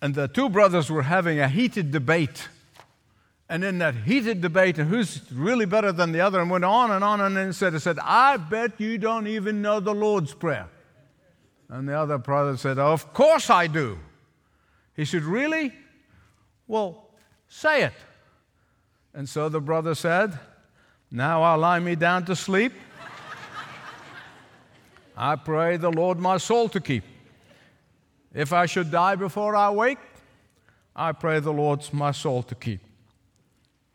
and 0.00 0.14
the 0.14 0.28
two 0.28 0.48
brothers 0.48 0.90
were 0.90 1.02
having 1.02 1.40
a 1.40 1.48
heated 1.48 1.90
debate 1.92 2.48
and 3.48 3.62
in 3.62 3.78
that 3.78 3.94
heated 3.94 4.40
debate, 4.40 4.78
and 4.78 4.90
who's 4.90 5.20
really 5.32 5.66
better 5.66 5.92
than 5.92 6.12
the 6.12 6.20
other, 6.20 6.40
and 6.40 6.50
went 6.50 6.64
on 6.64 6.90
and 6.90 7.04
on, 7.04 7.20
and 7.20 7.36
then 7.36 7.52
said, 7.52 7.80
said, 7.80 7.98
I 8.02 8.38
bet 8.38 8.80
you 8.80 8.98
don't 8.98 9.26
even 9.28 9.62
know 9.62 9.78
the 9.78 9.94
Lord's 9.94 10.34
Prayer. 10.34 10.66
And 11.68 11.88
the 11.88 11.98
other 11.98 12.18
brother 12.18 12.56
said, 12.56 12.78
Of 12.78 13.12
course 13.12 13.50
I 13.50 13.66
do. 13.66 13.98
He 14.94 15.04
said, 15.04 15.22
Really? 15.22 15.72
Well, 16.66 17.08
say 17.48 17.84
it. 17.84 17.92
And 19.14 19.28
so 19.28 19.48
the 19.48 19.60
brother 19.60 19.94
said, 19.94 20.38
Now 21.10 21.42
I'll 21.42 21.58
lie 21.58 21.80
me 21.80 21.94
down 21.96 22.24
to 22.26 22.36
sleep. 22.36 22.72
I 25.16 25.36
pray 25.36 25.78
the 25.78 25.90
Lord 25.90 26.18
my 26.18 26.36
soul 26.36 26.68
to 26.68 26.80
keep. 26.80 27.02
If 28.34 28.52
I 28.52 28.66
should 28.66 28.90
die 28.90 29.14
before 29.14 29.56
I 29.56 29.70
wake, 29.70 29.98
I 30.94 31.12
pray 31.12 31.40
the 31.40 31.52
Lord's 31.52 31.92
my 31.92 32.12
soul 32.12 32.42
to 32.44 32.54
keep. 32.54 32.80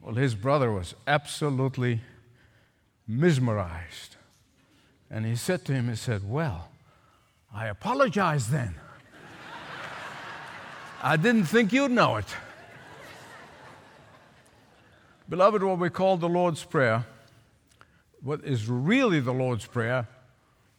Well, 0.02 0.16
his 0.16 0.34
brother 0.34 0.72
was 0.72 0.96
absolutely 1.06 2.02
mesmerized. 3.08 4.16
And 5.12 5.26
he 5.26 5.36
said 5.36 5.64
to 5.66 5.74
him, 5.74 5.90
he 5.90 5.96
said, 5.96 6.28
Well, 6.28 6.71
I 7.54 7.68
apologize 7.68 8.50
then. 8.50 8.76
I 11.04 11.18
didn't 11.18 11.46
think 11.46 11.74
you'd 11.74 11.92
know 11.92 12.18
it. 12.18 12.26
Beloved, 15.28 15.64
what 15.64 15.80
we 15.80 15.90
call 15.90 16.18
the 16.18 16.30
Lord's 16.30 16.64
Prayer, 16.64 17.06
what 18.22 18.44
is 18.44 18.70
really 18.70 19.20
the 19.20 19.34
Lord's 19.34 19.66
Prayer, 19.66 20.08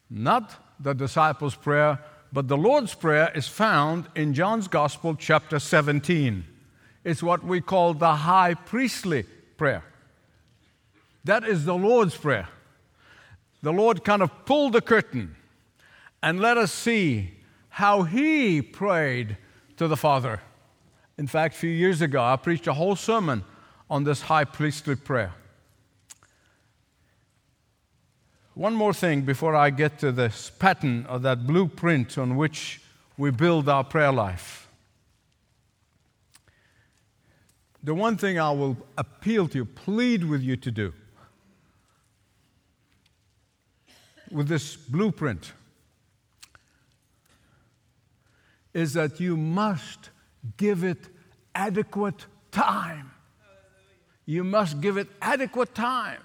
not 0.08 0.54
the 0.78 0.94
disciples' 0.94 1.54
prayer, 1.54 1.98
but 2.32 2.48
the 2.48 2.56
Lord's 2.56 2.94
Prayer 2.94 3.30
is 3.34 3.48
found 3.48 4.06
in 4.14 4.32
John's 4.32 4.68
Gospel, 4.68 5.14
chapter 5.14 5.58
17. 5.58 6.44
It's 7.04 7.22
what 7.22 7.44
we 7.44 7.60
call 7.60 7.94
the 7.94 8.14
high 8.14 8.54
priestly 8.54 9.24
prayer. 9.56 9.84
That 11.24 11.44
is 11.44 11.64
the 11.64 11.74
Lord's 11.74 12.16
Prayer. 12.16 12.48
The 13.62 13.72
Lord 13.72 14.04
kind 14.04 14.22
of 14.22 14.44
pulled 14.46 14.72
the 14.72 14.80
curtain 14.80 15.36
and 16.22 16.40
let 16.40 16.56
us 16.56 16.72
see 16.72 17.32
how 17.68 18.02
He 18.02 18.62
prayed 18.62 19.36
to 19.76 19.88
the 19.88 19.96
Father. 19.96 20.40
In 21.18 21.26
fact, 21.26 21.54
a 21.54 21.58
few 21.58 21.70
years 21.70 22.00
ago, 22.00 22.22
I 22.22 22.36
preached 22.36 22.66
a 22.66 22.72
whole 22.74 22.96
sermon 22.96 23.44
on 23.90 24.04
this 24.04 24.22
high 24.22 24.44
priestly 24.44 24.96
prayer. 24.96 25.34
One 28.54 28.74
more 28.74 28.92
thing 28.92 29.22
before 29.22 29.56
I 29.56 29.70
get 29.70 29.98
to 30.00 30.12
this 30.12 30.50
pattern 30.50 31.06
or 31.08 31.18
that 31.20 31.46
blueprint 31.46 32.18
on 32.18 32.36
which 32.36 32.80
we 33.16 33.30
build 33.30 33.68
our 33.68 33.84
prayer 33.84 34.12
life. 34.12 34.62
the 37.82 37.94
one 37.94 38.16
thing 38.16 38.38
I 38.38 38.50
will 38.50 38.76
appeal 38.96 39.48
to 39.48 39.58
you, 39.58 39.64
plead 39.64 40.24
with 40.24 40.42
you 40.42 40.56
to 40.56 40.70
do 40.70 40.92
with 44.30 44.48
this 44.48 44.76
blueprint 44.76 45.52
is 48.74 48.94
that 48.94 49.20
you 49.20 49.36
must 49.36 50.10
give 50.56 50.84
it 50.84 50.98
adequate 51.54 52.26
time. 52.50 53.10
You 54.24 54.44
must 54.44 54.80
give 54.80 54.96
it 54.96 55.08
adequate 55.20 55.74
time. 55.74 56.22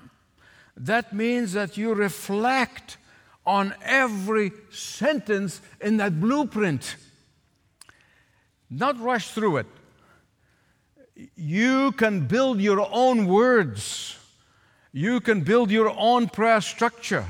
That 0.76 1.14
means 1.14 1.54
that 1.54 1.78
you 1.78 1.94
reflect 1.94 2.98
on 3.46 3.74
every 3.84 4.52
sentence 4.70 5.62
in 5.82 5.98
that 5.98 6.20
blueprint. 6.20 6.96
Not 8.70 9.00
rush 9.00 9.32
through 9.32 9.58
it 9.58 9.68
you 11.36 11.92
can 11.94 12.28
build 12.28 12.62
your 12.62 12.88
own 12.92 13.28
words. 13.28 14.18
You 14.92 15.20
can 15.20 15.42
build 15.42 15.72
your 15.72 15.94
own 15.98 16.30
prayer 16.30 16.62
structure 16.62 17.26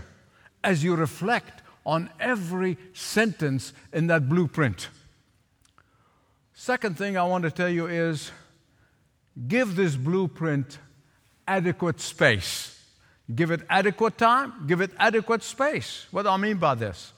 as 0.64 0.84
you 0.84 0.96
reflect 0.96 1.62
on 1.86 2.10
every 2.20 2.78
sentence 2.94 3.74
in 3.94 4.08
that 4.08 4.28
blueprint. 4.28 4.90
Second 6.60 6.98
thing 6.98 7.18
I 7.18 7.24
want 7.24 7.44
to 7.44 7.52
tell 7.52 7.70
you 7.70 7.86
is 7.86 8.32
give 9.48 9.76
this 9.76 9.96
blueprint 9.96 10.80
adequate 11.48 12.02
space. 12.02 12.74
Give 13.34 13.52
it 13.52 13.62
adequate 13.70 14.18
time, 14.18 14.66
give 14.68 14.82
it 14.82 14.92
adequate 14.98 15.44
space. 15.44 16.08
What 16.12 16.24
do 16.24 16.30
I 16.30 16.38
mean 16.38 16.58
by 16.58 16.76
this? 16.76 17.14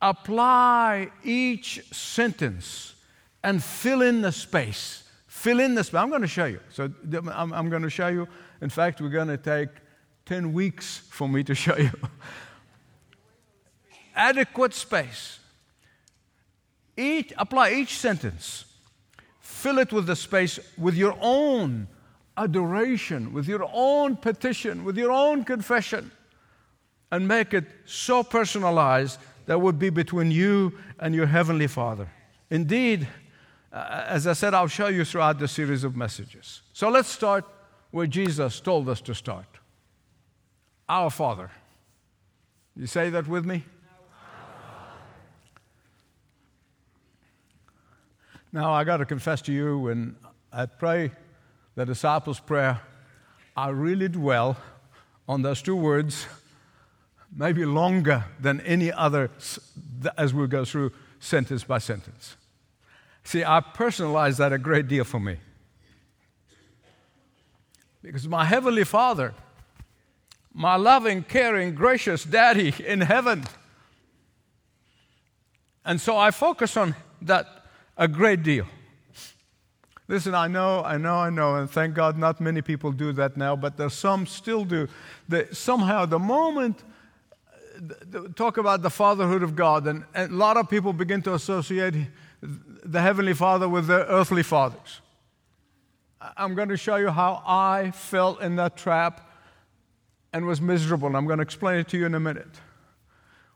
Apply 0.00 1.10
each 1.22 1.84
sentence 1.92 2.94
and 3.42 3.62
fill 3.62 4.02
in 4.02 4.22
the 4.22 4.32
space 4.32 5.04
fill 5.44 5.60
in 5.60 5.74
the 5.74 5.84
space. 5.84 6.00
I'm 6.00 6.08
going 6.08 6.22
to 6.22 6.26
show 6.26 6.46
you. 6.46 6.60
So 6.70 6.90
I'm, 7.12 7.52
I'm 7.52 7.68
going 7.68 7.82
to 7.82 7.90
show 7.90 8.08
you. 8.08 8.26
In 8.62 8.70
fact, 8.70 9.02
we're 9.02 9.10
going 9.10 9.28
to 9.28 9.36
take 9.36 9.68
10 10.24 10.54
weeks 10.54 11.02
for 11.10 11.28
me 11.28 11.44
to 11.44 11.54
show 11.54 11.76
you. 11.76 11.90
Adequate 14.16 14.72
space. 14.72 15.40
Each, 16.96 17.32
apply 17.36 17.72
each 17.72 17.98
sentence. 17.98 18.64
Fill 19.40 19.78
it 19.78 19.92
with 19.92 20.06
the 20.06 20.16
space 20.16 20.58
with 20.78 20.94
your 20.94 21.16
own 21.20 21.88
adoration, 22.36 23.32
with 23.32 23.46
your 23.46 23.68
own 23.72 24.16
petition, 24.16 24.84
with 24.84 24.96
your 24.96 25.10
own 25.10 25.44
confession, 25.44 26.10
and 27.10 27.28
make 27.28 27.54
it 27.54 27.64
so 27.84 28.22
personalized 28.22 29.18
that 29.46 29.60
would 29.60 29.78
be 29.78 29.90
between 29.90 30.30
you 30.30 30.72
and 30.98 31.14
your 31.14 31.26
Heavenly 31.26 31.66
Father. 31.66 32.08
Indeed, 32.50 33.06
uh, 33.72 34.04
as 34.06 34.26
I 34.26 34.32
said, 34.32 34.54
I'll 34.54 34.68
show 34.68 34.88
you 34.88 35.04
throughout 35.04 35.38
the 35.38 35.48
series 35.48 35.84
of 35.84 35.96
messages. 35.96 36.62
So 36.72 36.88
let's 36.88 37.08
start 37.08 37.44
where 37.90 38.06
Jesus 38.06 38.60
told 38.60 38.88
us 38.88 39.00
to 39.02 39.14
start 39.14 39.46
Our 40.88 41.10
Father. 41.10 41.50
You 42.76 42.86
say 42.86 43.10
that 43.10 43.28
with 43.28 43.44
me? 43.44 43.64
Now, 48.54 48.72
I 48.72 48.84
got 48.84 48.98
to 48.98 49.04
confess 49.04 49.42
to 49.42 49.52
you, 49.52 49.80
when 49.80 50.14
I 50.52 50.66
pray 50.66 51.10
the 51.74 51.84
disciples' 51.84 52.38
prayer, 52.38 52.80
I 53.56 53.70
really 53.70 54.06
dwell 54.06 54.56
on 55.28 55.42
those 55.42 55.60
two 55.60 55.74
words, 55.74 56.28
maybe 57.36 57.64
longer 57.64 58.26
than 58.38 58.60
any 58.60 58.92
other 58.92 59.32
as 60.16 60.32
we 60.32 60.46
go 60.46 60.64
through 60.64 60.92
sentence 61.18 61.64
by 61.64 61.78
sentence. 61.78 62.36
See, 63.24 63.42
I 63.42 63.60
personalize 63.60 64.36
that 64.36 64.52
a 64.52 64.58
great 64.58 64.86
deal 64.86 65.02
for 65.02 65.18
me. 65.18 65.38
Because 68.02 68.28
my 68.28 68.44
Heavenly 68.44 68.84
Father, 68.84 69.34
my 70.52 70.76
loving, 70.76 71.24
caring, 71.24 71.74
gracious 71.74 72.22
Daddy 72.22 72.72
in 72.86 73.00
heaven, 73.00 73.46
and 75.84 76.00
so 76.00 76.16
I 76.16 76.30
focus 76.30 76.76
on 76.76 76.94
that 77.22 77.63
a 77.96 78.08
great 78.08 78.42
deal. 78.42 78.66
Listen, 80.06 80.34
I 80.34 80.48
know, 80.48 80.82
I 80.84 80.98
know, 80.98 81.14
I 81.14 81.30
know, 81.30 81.56
and 81.56 81.70
thank 81.70 81.94
God 81.94 82.18
not 82.18 82.40
many 82.40 82.60
people 82.60 82.92
do 82.92 83.12
that 83.12 83.36
now, 83.36 83.56
but 83.56 83.76
there's 83.76 83.94
some 83.94 84.26
still 84.26 84.64
do. 84.64 84.86
Somehow, 85.52 86.04
the 86.04 86.18
moment 86.18 86.82
talk 88.36 88.56
about 88.56 88.82
the 88.82 88.90
fatherhood 88.90 89.42
of 89.42 89.56
God, 89.56 89.86
and, 89.86 90.04
and 90.14 90.32
a 90.32 90.34
lot 90.34 90.56
of 90.56 90.68
people 90.68 90.92
begin 90.92 91.22
to 91.22 91.34
associate 91.34 91.94
the 92.40 93.00
Heavenly 93.00 93.34
Father 93.34 93.68
with 93.68 93.86
their 93.86 94.04
earthly 94.04 94.42
fathers. 94.42 95.00
I'm 96.36 96.54
going 96.54 96.68
to 96.68 96.76
show 96.76 96.96
you 96.96 97.08
how 97.08 97.42
I 97.46 97.90
fell 97.90 98.36
in 98.36 98.56
that 98.56 98.76
trap 98.76 99.30
and 100.32 100.46
was 100.46 100.60
miserable, 100.60 101.08
and 101.08 101.16
I'm 101.16 101.26
going 101.26 101.38
to 101.38 101.42
explain 101.42 101.78
it 101.78 101.88
to 101.88 101.98
you 101.98 102.06
in 102.06 102.14
a 102.14 102.20
minute. 102.20 102.60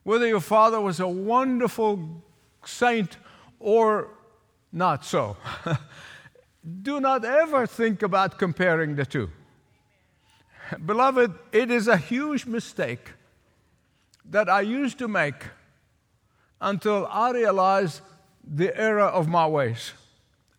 Whether 0.03 0.27
your 0.27 0.41
father 0.41 0.81
was 0.81 1.01
a 1.01 1.09
wonderful 1.09 2.23
saint 2.65 3.19
or 3.61 4.09
not 4.73 5.05
so. 5.05 5.37
Do 6.83 7.01
not 7.01 7.25
ever 7.25 7.67
think 7.67 8.03
about 8.03 8.39
comparing 8.39 8.97
the 8.97 9.07
two. 9.07 9.31
Beloved, 10.85 11.33
it 11.53 11.71
is 11.71 11.89
a 11.89 11.97
huge 11.97 12.45
mistake 12.45 13.13
that 14.31 14.49
I 14.49 14.61
used 14.61 14.99
to 14.99 15.09
make 15.09 15.45
until 16.61 17.07
I 17.07 17.31
realized 17.31 18.03
the 18.45 18.77
error 18.79 19.09
of 19.09 19.29
my 19.29 19.47
ways. 19.47 19.93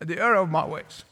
The 0.00 0.18
error 0.18 0.36
of 0.36 0.50
my 0.50 0.66
ways. 0.66 1.04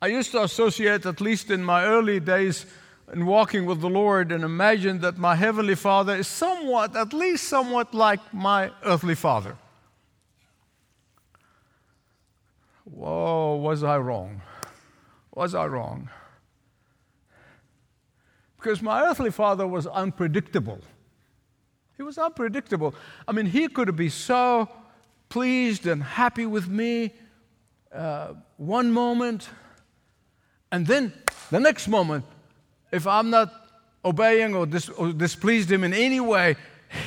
I 0.00 0.08
used 0.08 0.30
to 0.32 0.42
associate, 0.42 1.06
at 1.06 1.20
least 1.20 1.50
in 1.50 1.64
my 1.64 1.84
early 1.84 2.20
days 2.20 2.66
in 3.12 3.24
walking 3.24 3.66
with 3.66 3.80
the 3.80 3.88
Lord, 3.88 4.30
and 4.30 4.44
imagine 4.44 5.00
that 5.00 5.16
my 5.16 5.34
Heavenly 5.34 5.74
Father 5.74 6.14
is 6.16 6.28
somewhat, 6.28 6.94
at 6.94 7.12
least 7.12 7.44
somewhat 7.44 7.94
like 7.94 8.20
my 8.34 8.70
earthly 8.84 9.14
father. 9.14 9.56
Whoa, 12.96 13.56
was 13.56 13.84
I 13.84 13.98
wrong? 13.98 14.40
Was 15.34 15.54
I 15.54 15.66
wrong? 15.66 16.08
Because 18.56 18.80
my 18.80 19.02
earthly 19.02 19.30
father 19.30 19.66
was 19.66 19.86
unpredictable. 19.86 20.80
He 21.98 22.02
was 22.02 22.16
unpredictable. 22.16 22.94
I 23.28 23.32
mean, 23.32 23.44
he 23.44 23.68
could 23.68 23.94
be 23.96 24.08
so 24.08 24.70
pleased 25.28 25.86
and 25.86 26.02
happy 26.02 26.46
with 26.46 26.68
me 26.68 27.12
uh, 27.92 28.32
one 28.56 28.90
moment, 28.90 29.50
and 30.72 30.86
then 30.86 31.12
the 31.50 31.60
next 31.60 31.88
moment, 31.88 32.24
if 32.90 33.06
I'm 33.06 33.28
not 33.28 33.52
obeying 34.06 34.54
or, 34.54 34.64
dis- 34.64 34.88
or 34.88 35.12
displeased 35.12 35.70
him 35.70 35.84
in 35.84 35.92
any 35.92 36.20
way, 36.20 36.56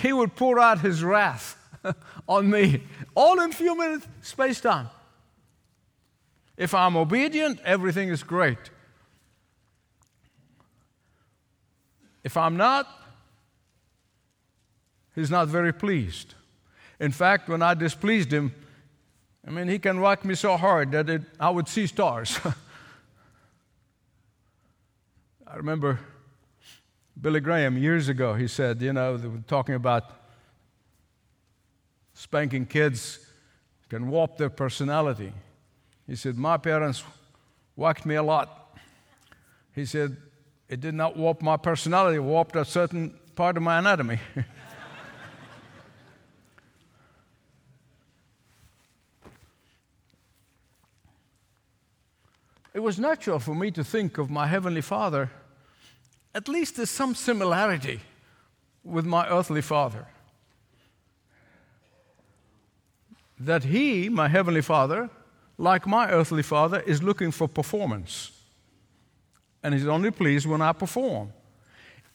he 0.03 0.13
would 0.13 0.35
pour 0.35 0.59
out 0.59 0.81
his 0.81 1.03
wrath 1.03 1.57
on 2.27 2.47
me, 2.47 2.83
all 3.15 3.39
in 3.39 3.49
a 3.49 3.53
few 3.53 3.75
minutes 3.75 4.07
space 4.21 4.61
time. 4.61 4.89
If 6.59 6.75
I'm 6.75 6.95
obedient, 6.97 7.61
everything 7.63 8.09
is 8.09 8.21
great. 8.21 8.57
If 12.21 12.35
I'm 12.35 12.57
not, 12.57 12.85
he's 15.15 15.31
not 15.31 15.47
very 15.47 15.71
pleased. 15.71 16.35
In 16.99 17.13
fact, 17.13 17.47
when 17.47 17.61
I 17.61 17.75
displeased 17.75 18.33
him, 18.33 18.53
I 19.47 19.51
mean, 19.51 19.69
he 19.69 19.79
can 19.79 20.01
whack 20.01 20.25
me 20.25 20.35
so 20.35 20.57
hard 20.57 20.91
that 20.91 21.09
it, 21.09 21.21
I 21.39 21.49
would 21.49 21.69
see 21.69 21.87
stars. 21.87 22.37
I 25.47 25.55
remember 25.55 26.01
Billy 27.19 27.39
Graham 27.39 27.77
years 27.77 28.09
ago, 28.09 28.33
he 28.33 28.49
said, 28.49 28.81
you 28.81 28.91
know, 28.91 29.15
they 29.15 29.29
were 29.29 29.37
talking 29.47 29.75
about 29.75 30.11
spanking 32.13 32.65
kids 32.65 33.25
can 33.87 34.09
warp 34.09 34.37
their 34.37 34.49
personality. 34.49 35.31
He 36.09 36.15
said, 36.15 36.37
My 36.39 36.57
parents 36.57 37.03
whacked 37.75 38.03
me 38.03 38.15
a 38.15 38.23
lot. 38.23 38.75
He 39.75 39.85
said, 39.85 40.17
It 40.67 40.81
did 40.81 40.95
not 40.95 41.15
warp 41.15 41.43
my 41.43 41.55
personality, 41.55 42.15
it 42.17 42.21
warped 42.21 42.55
a 42.55 42.65
certain 42.65 43.13
part 43.35 43.57
of 43.57 43.63
my 43.63 43.77
anatomy. 43.77 44.19
it 52.73 52.79
was 52.79 52.97
natural 52.97 53.37
for 53.37 53.53
me 53.53 53.69
to 53.69 53.83
think 53.83 54.17
of 54.17 54.31
my 54.31 54.47
Heavenly 54.47 54.81
Father, 54.81 55.29
at 56.33 56.47
least 56.47 56.77
there's 56.77 56.89
some 56.89 57.13
similarity 57.13 57.99
with 58.83 59.05
my 59.05 59.29
earthly 59.29 59.61
father. 59.61 60.07
That 63.39 63.65
he, 63.65 64.09
my 64.09 64.27
Heavenly 64.27 64.61
Father, 64.61 65.11
like 65.59 65.85
my 65.85 66.09
earthly 66.09 66.41
father, 66.41 66.79
is 66.79 67.03
looking 67.03 67.31
for 67.31 67.47
performance. 67.47 68.31
And 69.61 69.73
he's 69.73 69.85
only 69.85 70.09
pleased 70.09 70.45
when 70.47 70.61
I 70.61 70.71
perform. 70.71 71.33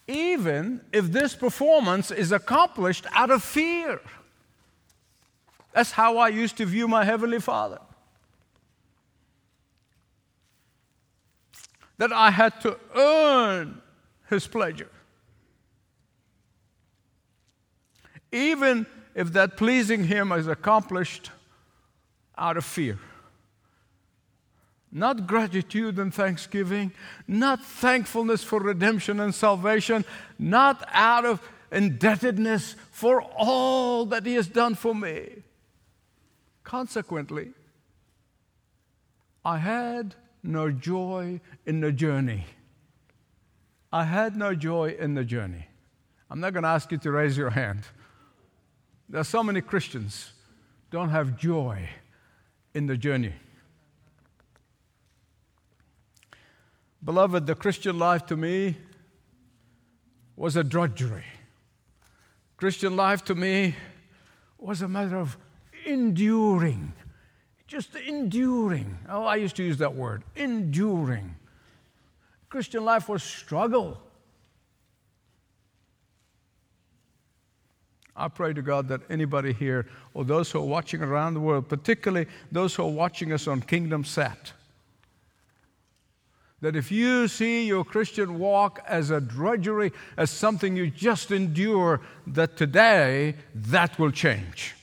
Even 0.08 0.80
if 0.92 1.12
this 1.12 1.34
performance 1.34 2.10
is 2.10 2.32
accomplished 2.32 3.04
out 3.12 3.30
of 3.30 3.44
fear. 3.44 4.00
That's 5.72 5.92
how 5.92 6.16
I 6.16 6.28
used 6.28 6.56
to 6.56 6.64
view 6.64 6.88
my 6.88 7.04
Heavenly 7.04 7.38
Father. 7.38 7.80
That 11.98 12.12
I 12.12 12.30
had 12.30 12.58
to 12.62 12.78
earn 12.96 13.82
His 14.30 14.46
pleasure. 14.46 14.90
Even 18.32 18.86
if 19.14 19.34
that 19.34 19.58
pleasing 19.58 20.04
Him 20.04 20.32
is 20.32 20.48
accomplished 20.48 21.30
out 22.38 22.56
of 22.56 22.64
fear 22.64 22.98
not 24.94 25.26
gratitude 25.26 25.98
and 25.98 26.14
thanksgiving, 26.14 26.92
not 27.26 27.62
thankfulness 27.62 28.44
for 28.44 28.60
redemption 28.60 29.18
and 29.18 29.34
salvation, 29.34 30.04
not 30.38 30.88
out 30.92 31.24
of 31.24 31.42
indebtedness 31.72 32.76
for 32.92 33.20
all 33.36 34.06
that 34.06 34.24
He 34.24 34.34
has 34.36 34.46
done 34.46 34.76
for 34.76 34.94
me. 34.94 35.42
Consequently, 36.62 37.50
I 39.44 39.58
had 39.58 40.14
no 40.44 40.70
joy 40.70 41.40
in 41.66 41.80
the 41.80 41.90
journey. 41.90 42.46
I 43.92 44.04
had 44.04 44.36
no 44.36 44.54
joy 44.54 44.96
in 44.98 45.14
the 45.14 45.24
journey. 45.24 45.66
I'm 46.30 46.40
not 46.40 46.52
going 46.52 46.62
to 46.62 46.68
ask 46.68 46.90
you 46.92 46.98
to 46.98 47.10
raise 47.10 47.36
your 47.36 47.50
hand. 47.50 47.82
There 49.08 49.20
are 49.20 49.24
so 49.24 49.42
many 49.42 49.60
Christians 49.60 50.32
don't 50.90 51.10
have 51.10 51.36
joy 51.36 51.88
in 52.74 52.86
the 52.86 52.96
journey. 52.96 53.34
Beloved, 57.04 57.46
the 57.46 57.54
Christian 57.54 57.98
life 57.98 58.24
to 58.26 58.36
me 58.36 58.76
was 60.36 60.56
a 60.56 60.64
drudgery. 60.64 61.24
Christian 62.56 62.96
life 62.96 63.24
to 63.24 63.34
me 63.34 63.74
was 64.58 64.80
a 64.80 64.88
matter 64.88 65.18
of 65.18 65.36
enduring, 65.84 66.94
just 67.66 67.94
enduring. 67.94 68.98
Oh, 69.08 69.24
I 69.24 69.36
used 69.36 69.56
to 69.56 69.62
use 69.62 69.78
that 69.78 69.94
word 69.94 70.22
enduring. 70.34 71.36
Christian 72.48 72.84
life 72.84 73.08
was 73.08 73.22
struggle. 73.22 74.00
I 78.16 78.28
pray 78.28 78.52
to 78.52 78.62
God 78.62 78.88
that 78.88 79.00
anybody 79.10 79.52
here, 79.52 79.88
or 80.14 80.24
those 80.24 80.50
who 80.52 80.60
are 80.60 80.64
watching 80.64 81.02
around 81.02 81.34
the 81.34 81.40
world, 81.40 81.68
particularly 81.68 82.28
those 82.52 82.74
who 82.74 82.84
are 82.84 82.90
watching 82.90 83.32
us 83.32 83.48
on 83.48 83.60
Kingdom 83.60 84.04
Sat, 84.04 84.52
that 86.64 86.74
if 86.74 86.90
you 86.90 87.28
see 87.28 87.66
your 87.66 87.84
Christian 87.84 88.38
walk 88.38 88.82
as 88.86 89.10
a 89.10 89.20
drudgery, 89.20 89.92
as 90.16 90.30
something 90.30 90.74
you 90.74 90.90
just 90.90 91.30
endure, 91.30 92.00
that 92.26 92.56
today 92.56 93.34
that 93.54 93.98
will 93.98 94.10
change. 94.10 94.74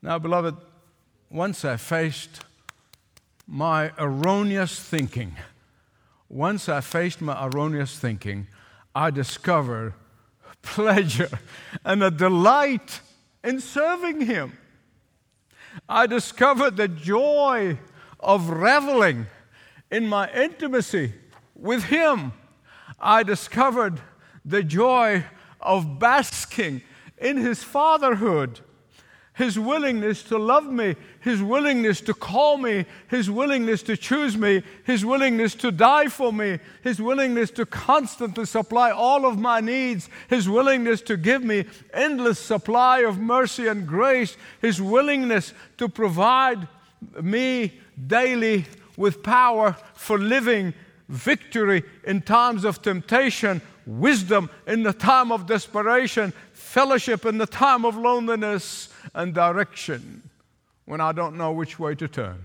Now, 0.00 0.18
beloved, 0.18 0.56
once 1.28 1.62
I 1.66 1.76
faced 1.76 2.42
my 3.46 3.92
erroneous 3.98 4.80
thinking, 4.80 5.36
once 6.30 6.70
I 6.70 6.80
faced 6.80 7.20
my 7.20 7.46
erroneous 7.48 7.98
thinking, 7.98 8.46
I 8.94 9.10
discovered 9.10 9.92
pleasure 10.62 11.38
and 11.84 12.02
a 12.02 12.10
delight 12.10 13.02
in 13.44 13.60
serving 13.60 14.22
Him. 14.22 14.58
I 15.88 16.06
discovered 16.06 16.76
the 16.76 16.88
joy 16.88 17.78
of 18.20 18.48
reveling 18.48 19.26
in 19.90 20.06
my 20.06 20.30
intimacy 20.32 21.12
with 21.54 21.84
Him. 21.84 22.32
I 22.98 23.22
discovered 23.22 24.00
the 24.44 24.62
joy 24.62 25.24
of 25.60 25.98
basking 25.98 26.82
in 27.18 27.36
His 27.36 27.62
fatherhood 27.62 28.60
his 29.36 29.58
willingness 29.58 30.22
to 30.24 30.38
love 30.38 30.64
me, 30.64 30.96
His 31.20 31.42
willingness 31.42 32.00
to 32.00 32.14
call 32.14 32.56
me, 32.56 32.86
His 33.08 33.30
willingness 33.30 33.82
to 33.82 33.94
choose 33.94 34.34
me, 34.34 34.62
His 34.84 35.04
willingness 35.04 35.54
to 35.56 35.70
die 35.70 36.08
for 36.08 36.32
me, 36.32 36.58
His 36.82 37.02
willingness 37.02 37.50
to 37.50 37.66
constantly 37.66 38.46
supply 38.46 38.92
all 38.92 39.26
of 39.26 39.38
my 39.38 39.60
needs, 39.60 40.08
His 40.30 40.48
willingness 40.48 41.02
to 41.02 41.18
give 41.18 41.44
me 41.44 41.66
endless 41.92 42.38
supply 42.38 43.00
of 43.00 43.18
mercy 43.18 43.66
and 43.66 43.86
grace, 43.86 44.38
His 44.62 44.80
willingness 44.80 45.52
to 45.76 45.86
provide 45.86 46.66
me 47.20 47.78
daily 48.06 48.64
with 48.96 49.22
power 49.22 49.76
for 49.92 50.18
living 50.18 50.72
victory 51.10 51.84
in 52.04 52.22
times 52.22 52.64
of 52.64 52.80
temptation, 52.80 53.60
wisdom 53.84 54.48
in 54.66 54.82
the 54.82 54.94
time 54.94 55.30
of 55.30 55.46
desperation, 55.46 56.32
fellowship 56.54 57.26
in 57.26 57.36
the 57.36 57.46
time 57.46 57.84
of 57.84 57.98
loneliness 57.98 58.88
and 59.16 59.34
direction 59.34 60.22
when 60.84 61.00
I 61.00 61.10
don't 61.10 61.36
know 61.36 61.50
which 61.50 61.78
way 61.78 61.96
to 61.96 62.06
turn. 62.06 62.44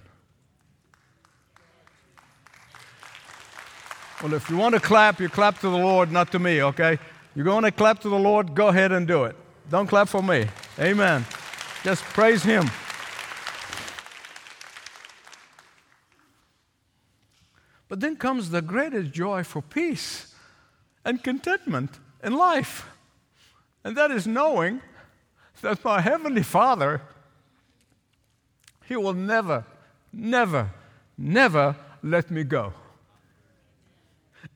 Well, 4.23 4.33
if 4.33 4.49
you 4.49 4.57
want 4.57 4.73
to 4.75 4.81
clap, 4.81 5.19
you 5.19 5.29
clap 5.29 5.59
to 5.59 5.69
the 5.69 5.77
Lord, 5.77 6.11
not 6.11 6.31
to 6.31 6.39
me, 6.39 6.63
okay? 6.63 6.97
You're 7.35 7.45
going 7.45 7.63
to 7.63 7.71
clap 7.71 7.99
to 7.99 8.09
the 8.09 8.17
Lord, 8.17 8.55
go 8.55 8.69
ahead 8.69 8.91
and 8.91 9.05
do 9.05 9.25
it. 9.25 9.35
Don't 9.69 9.87
clap 9.87 10.07
for 10.07 10.23
me. 10.23 10.47
Amen. 10.79 11.25
Just 11.83 12.03
praise 12.03 12.41
Him. 12.43 12.69
But 17.89 17.99
then 17.99 18.15
comes 18.15 18.51
the 18.51 18.61
greatest 18.61 19.11
joy 19.11 19.43
for 19.43 19.61
peace 19.61 20.33
and 21.03 21.21
contentment 21.21 21.99
in 22.23 22.33
life. 22.33 22.87
And 23.83 23.97
that 23.97 24.11
is 24.11 24.25
knowing 24.25 24.81
that 25.61 25.83
my 25.83 26.01
Heavenly 26.01 26.43
Father, 26.43 27.01
He 28.85 28.95
will 28.95 29.13
never, 29.13 29.65
never, 30.11 30.71
never 31.17 31.75
let 32.03 32.29
me 32.31 32.43
go. 32.43 32.73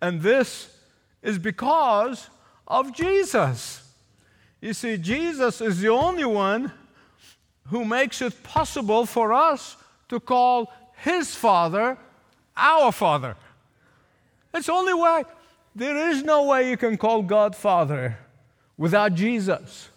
And 0.02 0.22
this 0.22 0.76
is 1.22 1.40
because 1.40 2.30
of 2.68 2.94
Jesus. 2.94 3.82
You 4.62 4.74
see, 4.74 4.98
Jesus 4.98 5.62
is 5.62 5.80
the 5.80 5.90
only 5.90 6.26
one 6.26 6.72
who 7.68 7.86
makes 7.86 8.22
it 8.22 8.44
possible 8.44 9.06
for 9.06 9.34
us 9.34 9.78
to 10.10 10.20
call 10.20 10.72
His 10.98 11.36
Father 11.36 11.98
our 12.56 12.92
Father. 12.92 13.36
It's 14.54 14.68
the 14.68 14.74
only 14.74 14.94
way. 14.94 15.24
There 15.76 16.10
is 16.10 16.24
no 16.24 16.46
way 16.46 16.70
you 16.70 16.78
can 16.78 16.98
call 16.98 17.22
God 17.22 17.56
Father 17.56 18.18
without 18.78 19.14
Jesus. 19.14 19.90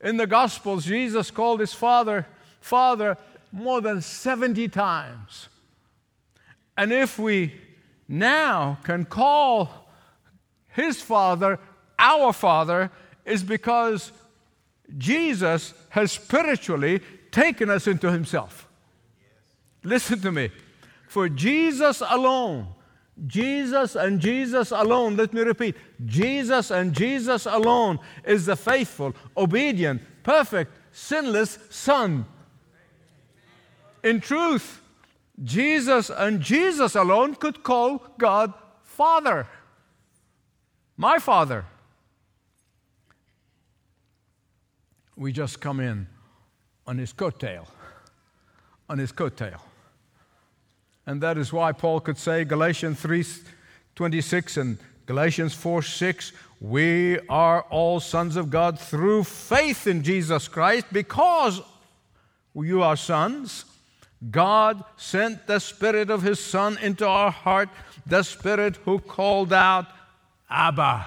In 0.00 0.16
the 0.16 0.26
Gospels, 0.26 0.86
Jesus 0.86 1.30
called 1.30 1.60
his 1.60 1.74
Father, 1.74 2.26
Father, 2.60 3.16
more 3.52 3.80
than 3.80 4.00
70 4.00 4.68
times. 4.68 5.48
And 6.76 6.92
if 6.92 7.18
we 7.18 7.54
now 8.08 8.78
can 8.84 9.04
call 9.04 9.86
his 10.68 11.02
Father 11.02 11.58
our 11.98 12.32
Father, 12.32 12.90
is 13.24 13.42
because 13.42 14.12
Jesus 14.96 15.74
has 15.90 16.12
spiritually 16.12 17.00
taken 17.30 17.70
us 17.70 17.86
into 17.86 18.10
himself. 18.10 18.68
Listen 19.84 20.20
to 20.20 20.32
me. 20.32 20.50
For 21.08 21.28
Jesus 21.28 22.02
alone 22.06 22.68
Jesus 23.26 23.96
and 23.96 24.20
Jesus 24.20 24.70
alone, 24.70 25.16
let 25.16 25.32
me 25.32 25.42
repeat, 25.42 25.76
Jesus 26.04 26.70
and 26.70 26.94
Jesus 26.94 27.46
alone 27.46 27.98
is 28.24 28.46
the 28.46 28.56
faithful, 28.56 29.14
obedient, 29.36 30.02
perfect, 30.22 30.72
sinless 30.92 31.58
Son. 31.68 32.24
In 34.02 34.20
truth, 34.20 34.80
Jesus 35.42 36.10
and 36.10 36.40
Jesus 36.40 36.94
alone 36.94 37.34
could 37.34 37.62
call 37.62 38.02
God 38.18 38.54
Father, 38.82 39.46
my 40.96 41.18
Father. 41.18 41.64
We 45.16 45.32
just 45.32 45.60
come 45.60 45.80
in 45.80 46.06
on 46.86 46.96
his 46.96 47.12
coattail, 47.12 47.66
on 48.88 48.98
his 48.98 49.12
coattail. 49.12 49.60
And 51.10 51.20
that 51.22 51.36
is 51.38 51.52
why 51.52 51.72
Paul 51.72 51.98
could 51.98 52.18
say, 52.18 52.44
Galatians 52.44 53.00
3 53.00 53.24
26 53.96 54.56
and 54.58 54.78
Galatians 55.06 55.52
4 55.54 55.82
6, 55.82 56.30
we 56.60 57.18
are 57.28 57.62
all 57.62 57.98
sons 57.98 58.36
of 58.36 58.48
God 58.48 58.78
through 58.78 59.24
faith 59.24 59.88
in 59.88 60.04
Jesus 60.04 60.46
Christ 60.46 60.86
because 60.92 61.62
you 62.54 62.84
are 62.84 62.94
sons. 62.94 63.64
God 64.30 64.84
sent 64.96 65.48
the 65.48 65.58
Spirit 65.58 66.10
of 66.10 66.22
His 66.22 66.38
Son 66.38 66.78
into 66.78 67.08
our 67.08 67.32
heart, 67.32 67.70
the 68.06 68.22
Spirit 68.22 68.76
who 68.84 69.00
called 69.00 69.52
out, 69.52 69.86
Abba, 70.48 71.06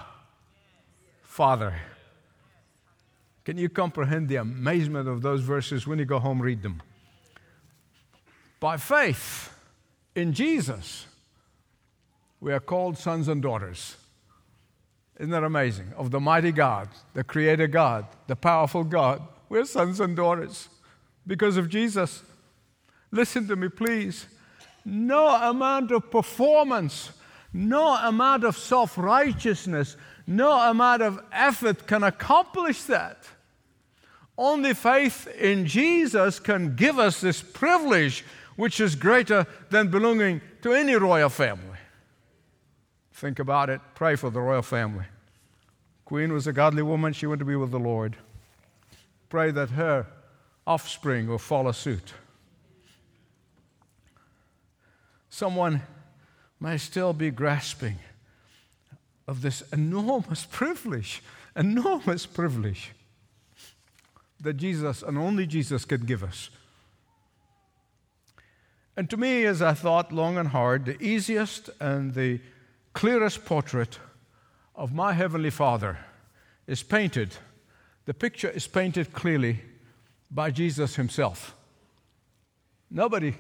Father. 1.22 1.76
Can 3.46 3.58
you 3.58 3.70
comprehend 3.70 4.28
the 4.28 4.36
amazement 4.36 5.08
of 5.08 5.22
those 5.22 5.44
verses 5.44 5.88
when 5.88 5.98
you 5.98 6.04
go 6.04 6.20
home, 6.20 6.42
read 6.42 6.62
them? 6.62 6.82
By 8.60 8.76
faith, 8.76 9.53
in 10.16 10.34
Jesus, 10.34 11.08
we 12.40 12.54
are 12.54 12.60
called 12.60 12.98
sons 12.98 13.28
and 13.28 13.42
daughters. 13.42 13.96
Isn't 15.18 15.32
that 15.32 15.44
amazing? 15.44 15.94
Of 15.96 16.12
the 16.12 16.20
mighty 16.20 16.52
God, 16.52 16.90
the 17.14 17.24
creator 17.24 17.68
God, 17.68 18.06
the 18.28 18.36
powerful 18.36 18.84
God. 18.84 19.22
We're 19.50 19.66
sons 19.66 20.00
and 20.00 20.16
daughters 20.16 20.70
because 21.26 21.58
of 21.58 21.70
Jesus. 21.70 22.24
Listen 23.12 23.48
to 23.48 23.56
me, 23.56 23.70
please. 23.70 24.26
No 24.84 25.30
amount 25.30 25.92
of 25.92 26.10
performance, 26.10 27.12
no 27.54 27.96
amount 27.96 28.44
of 28.44 28.58
self 28.58 28.98
righteousness, 28.98 29.96
no 30.26 30.52
amount 30.70 31.02
of 31.02 31.24
effort 31.32 31.86
can 31.88 32.04
accomplish 32.04 32.84
that. 32.84 33.24
Only 34.38 34.74
faith 34.74 35.28
in 35.40 35.68
Jesus 35.68 36.40
can 36.40 36.76
give 36.76 36.98
us 36.98 37.22
this 37.22 37.42
privilege 37.42 38.26
which 38.56 38.80
is 38.80 38.96
greater 38.96 39.46
than 39.70 39.90
belonging 39.90 40.42
to 40.62 40.74
any 40.74 40.96
royal 40.96 41.30
family. 41.30 41.78
Think 43.14 43.40
about 43.40 43.70
it. 43.70 43.82
Pray 43.96 44.16
for 44.16 44.30
the 44.30 44.42
royal 44.42 44.62
family. 44.62 45.06
Queen 46.06 46.34
was 46.34 46.48
a 46.48 46.54
godly 46.54 46.84
woman. 46.84 47.14
She 47.14 47.26
went 47.26 47.40
to 47.40 47.46
be 47.46 47.56
with 47.56 47.72
the 47.72 47.80
Lord. 47.80 48.18
Pray 49.30 49.52
that 49.52 49.72
her 49.72 50.08
offspring 50.68 51.28
will 51.28 51.38
follow 51.38 51.72
suit. 51.72 52.14
Someone 55.30 55.82
may 56.60 56.78
still 56.78 57.14
be 57.14 57.32
grasping 57.32 57.98
of 59.28 59.42
this 59.42 59.64
enormous 59.74 60.46
privilege, 60.46 61.24
enormous 61.56 62.26
privilege 62.26 62.92
that 64.40 64.58
Jesus 64.58 65.02
and 65.02 65.18
only 65.18 65.48
Jesus 65.48 65.86
can 65.86 66.06
give 66.06 66.24
us 66.24 66.50
and 68.96 69.10
to 69.10 69.18
me, 69.18 69.46
as 69.46 69.62
I 69.62 69.74
thought 69.74 70.12
long 70.12 70.38
and 70.38 70.50
hard, 70.50 70.86
the 70.86 71.02
easiest 71.02 71.70
and 71.80 72.14
the 72.14 72.40
clearest 72.94 73.44
portrait 73.46 74.00
of 74.76 74.94
my 74.94 75.14
Heavenly 75.14 75.50
Father 75.50 75.98
is 76.68 76.84
painted. 76.84 77.36
The 78.06 78.14
picture 78.14 78.50
is 78.50 78.68
painted 78.68 79.14
clearly 79.14 79.62
by 80.30 80.52
Jesus 80.52 80.96
Himself. 80.96 81.56
Nobody 82.90 83.36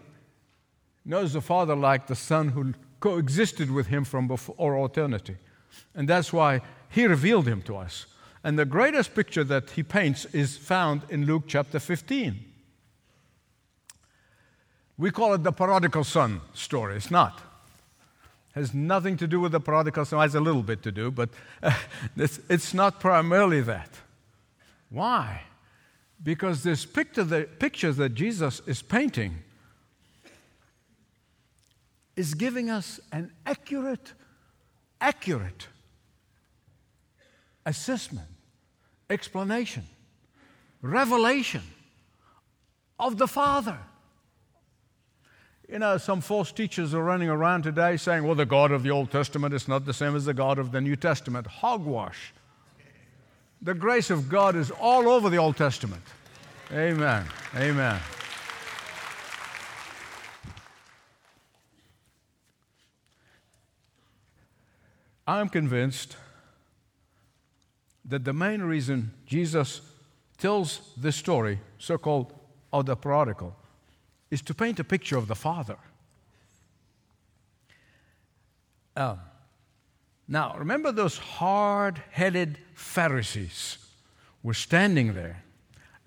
knows 1.06 1.34
the 1.34 1.42
Father 1.42 1.76
like 1.76 2.08
the 2.08 2.16
Son 2.16 2.50
who 2.50 2.74
coexisted 3.00 3.70
with 3.70 3.88
Him 3.88 4.04
from 4.06 4.28
before 4.28 4.84
eternity. 4.86 5.38
And 5.94 6.08
that's 6.08 6.34
why 6.34 6.62
He 6.89 7.06
revealed 7.06 7.48
Him 7.48 7.62
to 7.63 7.78
us. 7.78 8.08
And 8.44 8.58
the 8.58 8.66
greatest 8.66 9.13
picture 9.13 9.44
that 9.44 9.72
He 9.72 9.84
paints 9.84 10.26
is 10.26 10.58
found 10.58 11.04
in 11.10 11.26
Luke 11.26 11.44
chapter 11.48 11.80
15. 11.80 12.53
We 14.98 15.12
call 15.12 15.34
it 15.34 15.44
the 15.44 15.52
prodigal 15.52 16.04
son 16.04 16.42
story. 16.54 16.96
It's 16.96 17.10
not. 17.10 17.42
It 18.56 18.60
has 18.60 18.74
nothing 18.74 19.18
to 19.18 19.28
do 19.28 19.40
with 19.40 19.52
the 19.52 19.60
prodigal 19.60 20.06
son. 20.06 20.20
It 20.20 20.24
has 20.24 20.36
a 20.36 20.40
little 20.40 20.62
bit 20.62 20.84
to 20.84 20.92
do, 20.92 21.10
but 21.10 21.30
uh, 21.62 21.74
it's, 22.18 22.40
it's 22.50 22.74
not 22.74 23.00
primarily 23.00 23.62
that. 23.62 23.90
Why? 24.90 25.42
Because 26.22 26.64
this 26.64 26.86
picture 26.86 27.24
that, 27.24 27.60
picture 27.60 27.92
that 27.92 28.14
Jesus 28.14 28.62
is 28.68 28.82
painting 28.82 29.40
is 32.16 32.36
giving 32.36 32.70
us 32.70 33.00
an 33.12 33.32
accurate, 33.46 34.14
accurate 35.02 35.68
assessment, 37.66 38.28
explanation, 39.10 39.84
revelation 40.82 41.64
of 43.00 43.18
the 43.18 43.28
Father. 43.28 43.80
You 45.74 45.80
know, 45.80 45.98
some 45.98 46.22
false 46.22 46.52
teachers 46.52 46.94
are 46.94 47.02
running 47.02 47.30
around 47.30 47.64
today 47.64 47.98
saying, 47.98 48.24
well, 48.26 48.36
the 48.36 48.46
God 48.46 48.72
of 48.72 48.84
the 48.84 48.92
Old 48.92 49.10
Testament 49.10 49.56
is 49.56 49.68
not 49.68 49.86
the 49.86 49.94
same 49.94 50.16
as 50.16 50.24
the 50.24 50.34
God 50.36 50.60
of 50.60 50.72
the 50.72 50.80
New 50.80 50.96
Testament. 50.96 51.48
Hogwash. 51.48 52.32
The 53.60 53.74
grace 53.74 54.12
of 54.12 54.30
God 54.30 54.56
is 54.56 54.70
all 54.70 55.10
over 55.10 55.32
the 55.32 55.38
Old 55.38 55.58
Testament. 55.58 56.04
Amen. 56.72 57.26
Amen. 57.56 58.00
I'm 65.26 65.50
convinced 65.50 66.18
that 68.06 68.26
the 68.26 68.34
main 68.34 68.62
reason 68.62 69.12
Jesus 69.26 69.82
tells 70.38 70.92
this 70.96 71.16
story, 71.16 71.62
so 71.80 71.98
called 71.98 72.32
of 72.72 72.86
the 72.86 72.96
prodigal, 72.96 73.56
is 74.34 74.41
to 74.41 74.54
paint 74.56 74.80
a 74.80 74.84
picture 74.84 75.15
of 75.15 75.28
the 75.28 75.36
Father. 75.36 75.78
Um, 78.98 79.19
now, 80.28 80.56
remember 80.58 80.91
those 80.91 81.19
hard 81.19 82.02
headed 82.10 82.58
Pharisees 82.74 83.78
were 84.41 84.56
standing 84.56 85.13
there 85.13 85.43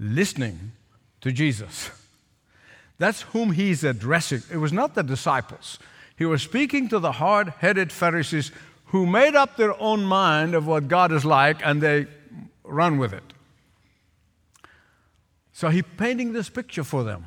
listening 0.01 0.73
to 1.21 1.31
Jesus. 1.31 1.91
That's 2.99 3.23
whom 3.23 3.53
he's 3.53 3.85
addressing. 3.85 4.43
It 4.51 4.57
was 4.57 4.73
not 4.73 4.97
the 4.97 5.05
disciples. 5.05 5.79
He 6.17 6.25
was 6.25 6.43
speaking 6.43 6.89
to 6.89 6.99
the 6.99 7.13
hard 7.13 7.51
headed 7.59 7.93
Pharisees 7.93 8.51
who 8.87 9.07
made 9.07 9.37
up 9.37 9.57
their 9.57 9.81
own 9.81 10.03
mind 10.05 10.57
of 10.57 10.67
what 10.67 10.89
God 10.89 11.13
is 11.13 11.25
like 11.25 11.65
and 11.65 11.81
they 11.81 12.07
run 12.65 12.99
with 12.99 13.13
it. 13.13 13.33
So 15.53 15.69
he's 15.69 15.85
painting 15.97 16.33
this 16.33 16.49
picture 16.49 16.83
for 16.83 17.05
them. 17.05 17.27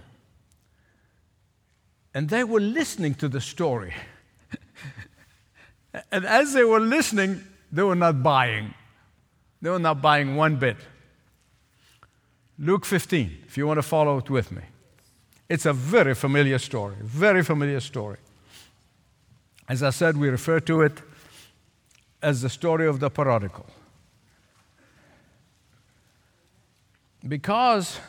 And 2.14 2.30
they 2.30 2.44
were 2.44 2.60
listening 2.60 3.16
to 3.16 3.28
the 3.28 3.42
story. 3.42 3.94
and 6.12 6.26
as 6.26 6.54
they 6.54 6.64
were 6.64 6.80
listening, 6.80 7.44
they 7.72 7.84
were 7.84 7.96
not 7.96 8.24
buying. 8.24 8.74
They 9.62 9.70
were 9.70 9.80
not 9.80 10.02
buying 10.02 10.36
one 10.36 10.56
bit. 10.56 10.78
Luke 12.58 12.86
15, 12.86 13.44
if 13.48 13.58
you 13.58 13.68
want 13.68 13.78
to 13.78 13.84
follow 13.84 14.18
it 14.18 14.30
with 14.30 14.52
me. 14.52 14.62
It's 15.48 15.66
a 15.66 15.74
very 15.74 16.14
familiar 16.14 16.60
story, 16.60 16.96
very 17.02 17.44
familiar 17.44 17.80
story. 17.80 18.18
As 19.68 19.84
I 19.84 19.92
said, 19.92 20.18
we 20.18 20.30
refer 20.30 20.60
to 20.62 20.82
it 20.82 21.02
as 22.22 22.42
the 22.42 22.50
story 22.50 22.88
of 22.88 23.00
the 23.00 23.10
prodigal. 23.10 23.66
Because 27.28 28.00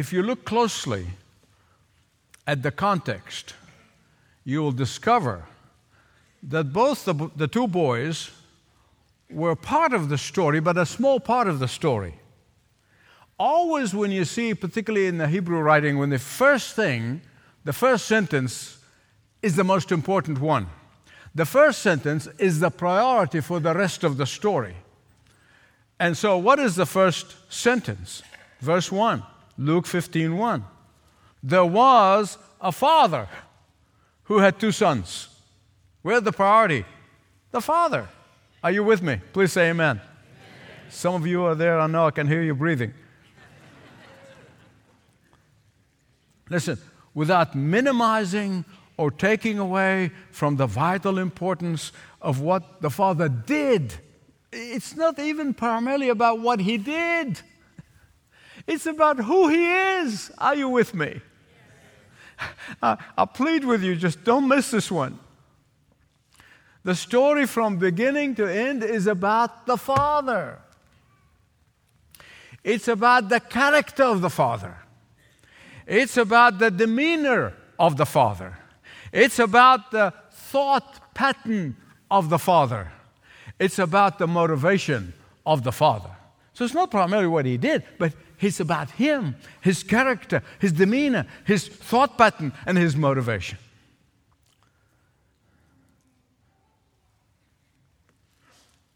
if 0.00 0.14
you 0.14 0.22
look 0.22 0.46
closely 0.46 1.06
at 2.46 2.62
the 2.62 2.70
context, 2.70 3.54
you 4.44 4.62
will 4.62 4.72
discover 4.72 5.44
that 6.42 6.72
both 6.72 7.04
the, 7.04 7.30
the 7.36 7.46
two 7.46 7.68
boys 7.68 8.30
were 9.30 9.54
part 9.54 9.92
of 9.92 10.08
the 10.08 10.16
story, 10.16 10.58
but 10.58 10.78
a 10.78 10.86
small 10.86 11.20
part 11.20 11.46
of 11.46 11.58
the 11.58 11.68
story. 11.68 12.14
Always, 13.38 13.94
when 13.94 14.10
you 14.10 14.24
see, 14.24 14.54
particularly 14.54 15.06
in 15.06 15.18
the 15.18 15.28
Hebrew 15.28 15.60
writing, 15.60 15.98
when 15.98 16.08
the 16.08 16.18
first 16.18 16.74
thing, 16.74 17.20
the 17.64 17.74
first 17.74 18.06
sentence 18.06 18.78
is 19.42 19.54
the 19.54 19.64
most 19.64 19.92
important 19.92 20.40
one. 20.40 20.66
The 21.34 21.44
first 21.44 21.82
sentence 21.82 22.26
is 22.38 22.58
the 22.58 22.70
priority 22.70 23.40
for 23.40 23.60
the 23.60 23.74
rest 23.74 24.02
of 24.02 24.16
the 24.16 24.26
story. 24.26 24.76
And 25.98 26.16
so, 26.16 26.38
what 26.38 26.58
is 26.58 26.74
the 26.74 26.86
first 26.86 27.52
sentence? 27.52 28.22
Verse 28.60 28.90
1, 28.90 29.22
Luke 29.60 29.86
15 29.86 30.38
1. 30.38 30.64
There 31.42 31.66
was 31.66 32.38
a 32.62 32.72
father 32.72 33.28
who 34.24 34.38
had 34.38 34.58
two 34.58 34.72
sons. 34.72 35.28
Where's 36.00 36.22
the 36.22 36.32
priority? 36.32 36.86
The 37.50 37.60
father. 37.60 38.08
Are 38.64 38.70
you 38.70 38.82
with 38.82 39.02
me? 39.02 39.20
Please 39.34 39.52
say 39.52 39.68
amen. 39.68 40.00
amen. 40.00 40.08
Some 40.88 41.14
of 41.14 41.26
you 41.26 41.44
are 41.44 41.54
there, 41.54 41.78
I 41.78 41.86
know 41.86 42.06
I 42.06 42.10
can 42.10 42.26
hear 42.26 42.42
you 42.42 42.54
breathing. 42.54 42.94
Listen, 46.48 46.78
without 47.14 47.54
minimizing 47.54 48.64
or 48.96 49.10
taking 49.10 49.58
away 49.58 50.10
from 50.30 50.56
the 50.56 50.66
vital 50.66 51.18
importance 51.18 51.92
of 52.22 52.40
what 52.40 52.80
the 52.80 52.90
Father 52.90 53.28
did, 53.28 53.92
it's 54.52 54.96
not 54.96 55.18
even 55.18 55.52
primarily 55.52 56.08
about 56.08 56.40
what 56.40 56.60
He 56.60 56.78
did, 56.78 57.40
it's 58.66 58.86
about 58.86 59.18
who 59.18 59.48
He 59.48 59.66
is. 59.66 60.30
Are 60.38 60.54
you 60.54 60.68
with 60.68 60.94
me? 60.94 61.20
I, 62.82 62.96
I 63.16 63.24
plead 63.24 63.64
with 63.64 63.82
you, 63.82 63.96
just 63.96 64.24
don't 64.24 64.48
miss 64.48 64.70
this 64.70 64.90
one. 64.90 65.18
The 66.82 66.94
story 66.94 67.46
from 67.46 67.76
beginning 67.76 68.36
to 68.36 68.46
end 68.46 68.82
is 68.82 69.06
about 69.06 69.66
the 69.66 69.76
Father. 69.76 70.58
It's 72.64 72.88
about 72.88 73.28
the 73.28 73.40
character 73.40 74.04
of 74.04 74.20
the 74.20 74.30
Father. 74.30 74.76
It's 75.86 76.16
about 76.16 76.58
the 76.58 76.70
demeanor 76.70 77.54
of 77.78 77.96
the 77.96 78.06
Father. 78.06 78.56
It's 79.12 79.38
about 79.38 79.90
the 79.90 80.14
thought 80.30 81.14
pattern 81.14 81.76
of 82.10 82.30
the 82.30 82.38
Father. 82.38 82.92
It's 83.58 83.78
about 83.78 84.18
the 84.18 84.26
motivation 84.26 85.12
of 85.44 85.64
the 85.64 85.72
Father. 85.72 86.10
So 86.54 86.64
it's 86.64 86.74
not 86.74 86.90
primarily 86.90 87.28
what 87.28 87.44
he 87.44 87.56
did, 87.56 87.84
but 87.98 88.14
it's 88.40 88.60
about 88.60 88.90
him, 88.92 89.36
his 89.60 89.82
character, 89.82 90.42
his 90.58 90.72
demeanor, 90.72 91.26
his 91.44 91.68
thought 91.68 92.16
pattern, 92.16 92.52
and 92.66 92.78
his 92.78 92.96
motivation. 92.96 93.58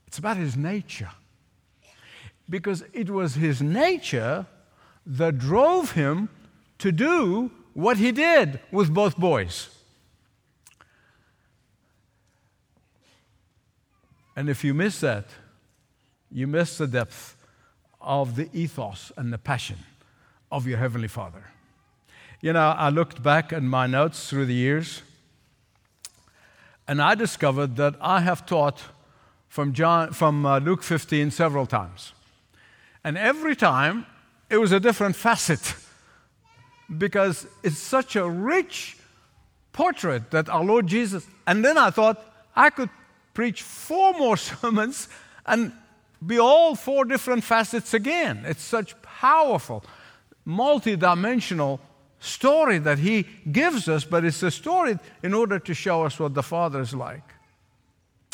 It's 0.06 0.18
about 0.18 0.36
his 0.36 0.56
nature. 0.56 1.10
Because 2.48 2.84
it 2.92 3.10
was 3.10 3.34
his 3.34 3.60
nature 3.60 4.46
that 5.06 5.38
drove 5.38 5.92
him 5.92 6.28
to 6.78 6.92
do 6.92 7.50
what 7.72 7.96
he 7.96 8.12
did 8.12 8.60
with 8.70 8.92
both 8.92 9.16
boys. 9.16 9.68
And 14.36 14.48
if 14.48 14.64
you 14.64 14.74
miss 14.74 15.00
that, 15.00 15.26
you 16.30 16.46
miss 16.46 16.78
the 16.78 16.86
depth 16.86 17.33
of 18.04 18.36
the 18.36 18.48
ethos 18.52 19.10
and 19.16 19.32
the 19.32 19.38
passion 19.38 19.78
of 20.52 20.66
your 20.66 20.78
Heavenly 20.78 21.08
Father. 21.08 21.44
You 22.40 22.52
know, 22.52 22.74
I 22.76 22.90
looked 22.90 23.22
back 23.22 23.52
at 23.52 23.62
my 23.62 23.86
notes 23.86 24.28
through 24.28 24.46
the 24.46 24.54
years, 24.54 25.02
and 26.86 27.00
I 27.00 27.14
discovered 27.14 27.76
that 27.76 27.94
I 28.00 28.20
have 28.20 28.46
taught 28.46 28.82
from, 29.48 29.72
John, 29.72 30.12
from 30.12 30.44
uh, 30.44 30.58
Luke 30.58 30.82
15 30.82 31.30
several 31.30 31.66
times. 31.66 32.12
And 33.02 33.16
every 33.16 33.56
time 33.56 34.06
it 34.50 34.58
was 34.58 34.72
a 34.72 34.80
different 34.80 35.16
facet 35.16 35.74
because 36.98 37.46
it's 37.62 37.78
such 37.78 38.16
a 38.16 38.28
rich 38.28 38.96
portrait 39.72 40.30
that 40.30 40.48
our 40.48 40.64
Lord 40.64 40.86
Jesus. 40.86 41.26
And 41.46 41.64
then 41.64 41.78
I 41.78 41.90
thought 41.90 42.24
I 42.54 42.70
could 42.70 42.90
preach 43.32 43.62
four 43.62 44.12
more 44.12 44.36
sermons 44.50 45.08
and 45.46 45.72
be 46.26 46.38
all 46.38 46.74
four 46.74 47.04
different 47.04 47.44
facets 47.44 47.94
again. 47.94 48.44
It's 48.46 48.62
such 48.62 49.00
powerful, 49.02 49.84
multi-dimensional 50.44 51.80
story 52.18 52.78
that 52.78 52.98
he 52.98 53.26
gives 53.50 53.88
us, 53.88 54.04
but 54.04 54.24
it's 54.24 54.42
a 54.42 54.50
story 54.50 54.98
in 55.22 55.34
order 55.34 55.58
to 55.58 55.74
show 55.74 56.04
us 56.04 56.18
what 56.18 56.34
the 56.34 56.42
Father 56.42 56.80
is 56.80 56.94
like. 56.94 57.22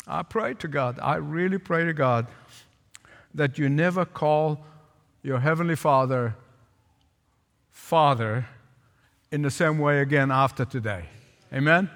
I 0.07 0.23
pray 0.23 0.53
to 0.55 0.67
God, 0.67 0.99
I 1.01 1.15
really 1.15 1.57
pray 1.57 1.85
to 1.85 1.93
God 1.93 2.27
that 3.33 3.57
you 3.57 3.69
never 3.69 4.05
call 4.05 4.59
your 5.23 5.39
Heavenly 5.39 5.75
Father 5.75 6.35
Father 7.69 8.47
in 9.31 9.41
the 9.41 9.51
same 9.51 9.77
way 9.79 10.01
again 10.01 10.31
after 10.31 10.65
today. 10.65 11.05
Amen? 11.53 11.89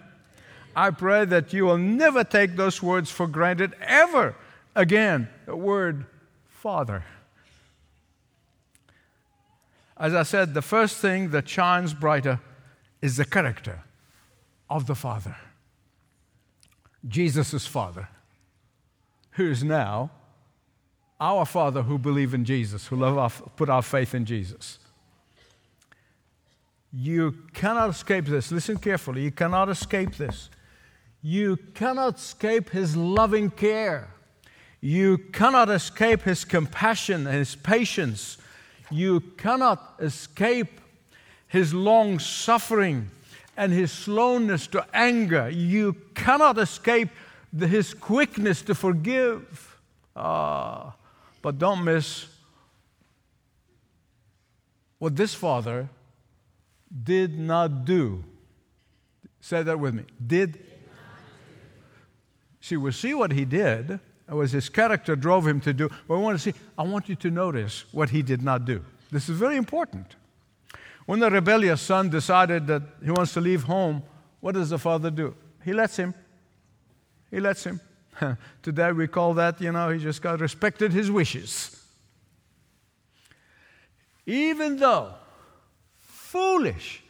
I 0.76 0.90
pray 0.92 1.26
that 1.26 1.54
you 1.54 1.66
will 1.66 1.78
never 1.78 2.24
take 2.24 2.56
those 2.56 2.84
words 2.84 3.10
for 3.10 3.28
granted 3.28 3.74
ever 3.82 4.36
again. 4.76 5.30
The 5.46 5.56
word 5.56 6.06
Father. 6.48 7.04
As 9.98 10.14
I 10.14 10.24
said, 10.24 10.54
the 10.54 10.62
first 10.62 10.98
thing 10.98 11.30
that 11.30 11.48
shines 11.48 11.94
brighter 11.94 12.40
is 13.02 13.18
the 13.18 13.26
character 13.26 13.84
of 14.70 14.88
the 14.88 14.96
Father. 14.96 15.38
Jesus' 17.08 17.66
Father, 17.66 18.10
who 19.32 19.50
is 19.50 19.64
now 19.64 20.12
our 21.20 21.46
Father 21.46 21.84
who 21.84 21.98
believe 21.98 22.34
in 22.34 22.44
Jesus, 22.44 22.88
who 22.88 22.96
love 22.96 23.18
our, 23.18 23.30
put 23.30 23.70
our 23.70 23.82
faith 23.82 24.14
in 24.14 24.26
Jesus. 24.26 24.80
You 26.92 27.36
cannot 27.54 27.90
escape 27.90 28.26
this. 28.26 28.52
Listen 28.52 28.78
carefully. 28.78 29.24
You 29.24 29.32
cannot 29.32 29.70
escape 29.70 30.16
this. 30.16 30.50
You 31.22 31.58
cannot 31.74 32.18
escape 32.18 32.70
His 32.70 32.96
loving 32.96 33.50
care. 33.50 34.15
You 34.82 35.18
cannot 35.18 35.70
escape 35.70 36.22
His 36.22 36.46
compassion 36.46 37.28
and 37.28 37.36
His 37.36 37.56
patience. 37.56 38.38
You 38.92 39.22
cannot 39.38 39.96
escape 40.00 40.80
His 41.48 41.74
long 41.74 42.20
suffering 42.20 43.10
and 43.58 43.72
His 43.72 43.92
slowness 43.92 44.68
to 44.68 44.86
anger. 44.94 45.50
You 45.50 45.96
cannot 46.14 46.58
escape 46.58 47.10
the, 47.52 47.68
His 47.68 47.94
quickness 47.94 48.62
to 48.64 48.76
forgive. 48.76 49.80
Ah, 50.16 50.96
but 51.42 51.58
don't 51.60 51.84
miss 51.84 52.28
what 54.98 55.16
this 55.16 55.34
father 55.34 55.90
did 57.04 57.38
not 57.38 57.86
do. 57.86 58.24
Say 59.42 59.62
that 59.62 59.80
with 59.80 59.94
me. 59.94 60.04
Did. 60.26 60.64
See, 62.62 62.78
we'll 62.78 62.92
see 62.92 63.14
what 63.14 63.32
he 63.32 63.46
did. 63.46 64.00
It 64.28 64.34
was 64.34 64.52
his 64.52 64.70
character 64.70 65.16
drove 65.16 65.46
him 65.46 65.62
to 65.62 65.74
do. 65.74 65.90
But 66.08 66.16
I 66.16 66.18
want 66.18 66.40
to 66.40 66.52
see, 66.52 66.58
I 66.78 66.84
want 66.84 67.10
you 67.10 67.16
to 67.16 67.30
notice 67.30 67.86
what 67.92 68.10
he 68.10 68.22
did 68.22 68.42
not 68.42 68.66
do. 68.66 68.84
This 69.12 69.30
is 69.30 69.38
very 69.38 69.56
important. 69.56 70.16
When 71.06 71.20
the 71.20 71.30
rebellious 71.30 71.82
son 71.82 72.10
decided 72.10 72.66
that 72.68 72.82
he 73.04 73.12
wants 73.12 73.34
to 73.34 73.42
leave 73.42 73.64
home, 73.64 74.02
what 74.40 74.56
does 74.56 74.72
the 74.72 74.80
father 74.80 75.12
do? 75.12 75.36
He 75.64 75.74
lets 75.74 75.98
him. 75.98 76.16
He 77.30 77.40
lets 77.40 77.64
him. 77.64 77.80
Today 78.64 78.92
we 78.92 79.08
call 79.08 79.34
that, 79.36 79.62
you 79.62 79.72
know, 79.72 79.90
he 79.90 80.00
just 80.00 80.22
got 80.22 80.40
respected 80.40 80.92
his 80.92 81.12
wishes. 81.12 81.84
Even 84.26 84.78
though 84.78 85.14
foolish, 86.00 87.04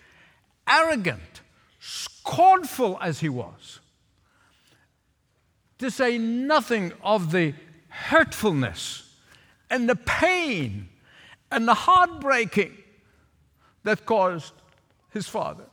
arrogant, 0.67 1.41
scornful 1.79 2.97
as 3.01 3.19
he 3.19 3.29
was, 3.29 3.79
to 5.79 5.91
say 5.91 6.17
nothing 6.17 6.93
of 7.03 7.31
the 7.31 7.53
hurtfulness 7.89 9.15
and 9.69 9.89
the 9.89 9.95
pain 9.95 10.89
and 11.51 11.67
the 11.67 11.73
heartbreaking 11.73 12.75
that 13.83 14.05
caused 14.05 14.53
his 15.11 15.27
father. 15.27 15.65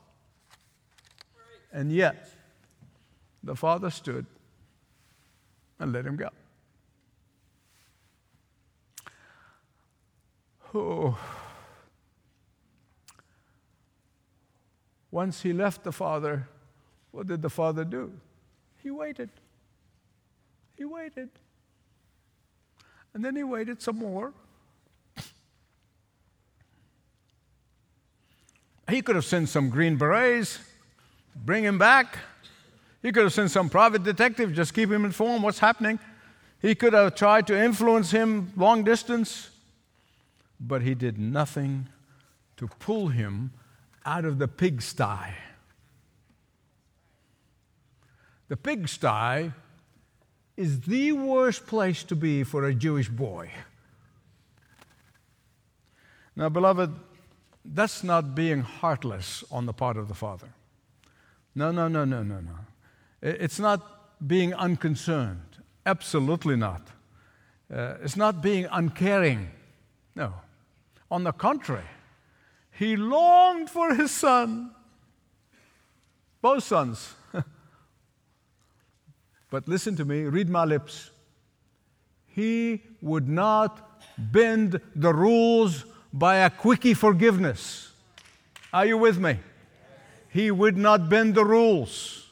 And 1.73 1.91
yet, 1.93 2.29
the 3.43 3.57
father 3.57 3.91
stood 3.91 4.27
and 5.79 5.93
let 5.93 6.07
him 6.07 6.17
go. 6.17 6.29
Oh. 10.75 11.19
Once 15.11 15.43
he 15.43 15.53
left 15.53 15.85
the 15.85 15.93
father, 15.93 16.49
what 17.11 17.27
did 17.27 17.43
the 17.43 17.51
father 17.51 17.85
do? 17.85 18.13
He 18.83 18.91
waited. 18.91 19.29
He 20.77 20.85
waited. 20.85 21.31
And 23.15 23.25
then 23.25 23.37
he 23.37 23.43
waited 23.43 23.83
some 23.83 23.97
more. 23.97 24.33
He 28.89 29.01
could 29.01 29.15
have 29.15 29.25
sent 29.25 29.49
some 29.49 29.71
Green 29.71 29.97
Berets, 29.97 30.59
bring 31.35 31.65
him 31.65 31.79
back. 31.79 32.19
He 33.01 33.11
could 33.11 33.25
have 33.25 33.33
sent 33.33 33.51
some 33.51 33.71
private 33.71 34.03
detective, 34.03 34.53
just 34.53 34.75
keep 34.75 34.91
him 34.91 35.05
informed 35.05 35.43
what's 35.43 35.59
happening. 35.59 35.99
He 36.61 36.75
could 36.75 36.93
have 36.93 37.15
tried 37.15 37.47
to 37.49 37.61
influence 37.61 38.11
him 38.11 38.53
long 38.57 38.85
distance, 38.85 39.51
but 40.61 40.83
he 40.83 40.95
did 40.95 41.19
nothing 41.19 41.89
to 42.57 42.69
pull 42.79 43.09
him 43.09 43.53
out 44.05 44.25
of 44.25 44.39
the 44.39 44.47
pigsty. 44.47 45.35
The 48.49 48.57
pigsty 48.57 49.53
is 50.57 50.81
the 50.81 51.13
worst 51.13 51.67
place 51.67 52.05
to 52.05 52.17
be 52.17 52.45
for 52.45 52.65
a 52.65 52.75
Jewish 52.75 53.09
boy. 53.09 53.51
Now, 56.37 56.49
beloved, 56.49 56.91
that's 57.65 58.03
not 58.03 58.35
being 58.35 58.63
heartless 58.63 59.45
on 59.51 59.67
the 59.67 59.73
part 59.73 59.97
of 59.97 60.09
the 60.09 60.15
Father. 60.15 60.49
No, 61.55 61.71
no, 61.71 61.89
no, 61.89 62.05
no, 62.05 62.23
no, 62.23 62.41
no. 62.41 62.59
It's 63.21 63.59
not 63.59 64.27
being 64.27 64.55
unconcerned. 64.55 65.59
Absolutely 65.85 66.57
not. 66.57 66.89
Uh, 67.73 67.95
it's 68.03 68.17
not 68.17 68.43
being 68.43 68.67
uncaring. 68.71 69.51
No. 70.15 70.35
On 71.11 71.25
the 71.25 71.33
contrary, 71.33 71.85
he 72.71 72.97
longed 72.97 73.71
for 73.71 73.95
his 73.95 74.11
son. 74.11 74.71
Both 76.41 76.65
sons. 76.65 77.15
But 79.53 79.69
listen 79.69 79.95
to 79.97 80.05
me, 80.07 80.23
read 80.23 80.49
my 80.49 80.65
lips. 80.65 81.11
He 82.27 82.83
would 83.03 83.29
not 83.29 84.01
bend 84.17 84.81
the 84.97 85.13
rules 85.13 85.85
by 86.11 86.37
a 86.37 86.49
quickie 86.49 86.95
forgiveness. 86.95 87.93
Are 88.73 88.87
you 88.87 88.97
with 88.97 89.19
me? 89.19 89.39
He 90.31 90.51
would 90.51 90.79
not 90.79 91.11
bend 91.11 91.35
the 91.35 91.45
rules. 91.45 92.31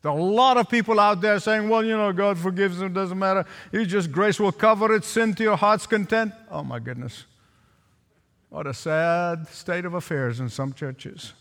There 0.00 0.12
are 0.12 0.16
a 0.16 0.22
lot 0.22 0.58
of 0.58 0.68
people 0.68 1.00
out 1.00 1.20
there 1.20 1.40
saying, 1.40 1.68
well, 1.68 1.84
you 1.84 1.96
know, 1.96 2.12
God 2.12 2.38
forgives 2.38 2.78
them, 2.78 2.92
doesn't 2.92 3.18
matter. 3.18 3.44
He 3.72 3.84
just 3.84 4.12
grace 4.12 4.38
will 4.38 4.52
cover 4.52 4.94
it, 4.94 5.04
sin 5.04 5.34
to 5.34 5.42
your 5.42 5.56
heart's 5.56 5.88
content. 5.88 6.34
Oh 6.52 6.62
my 6.62 6.78
goodness. 6.78 7.24
What 8.48 8.68
a 8.68 8.74
sad 8.74 9.48
state 9.48 9.84
of 9.84 9.94
affairs 9.94 10.38
in 10.38 10.48
some 10.50 10.72
churches. 10.72 11.32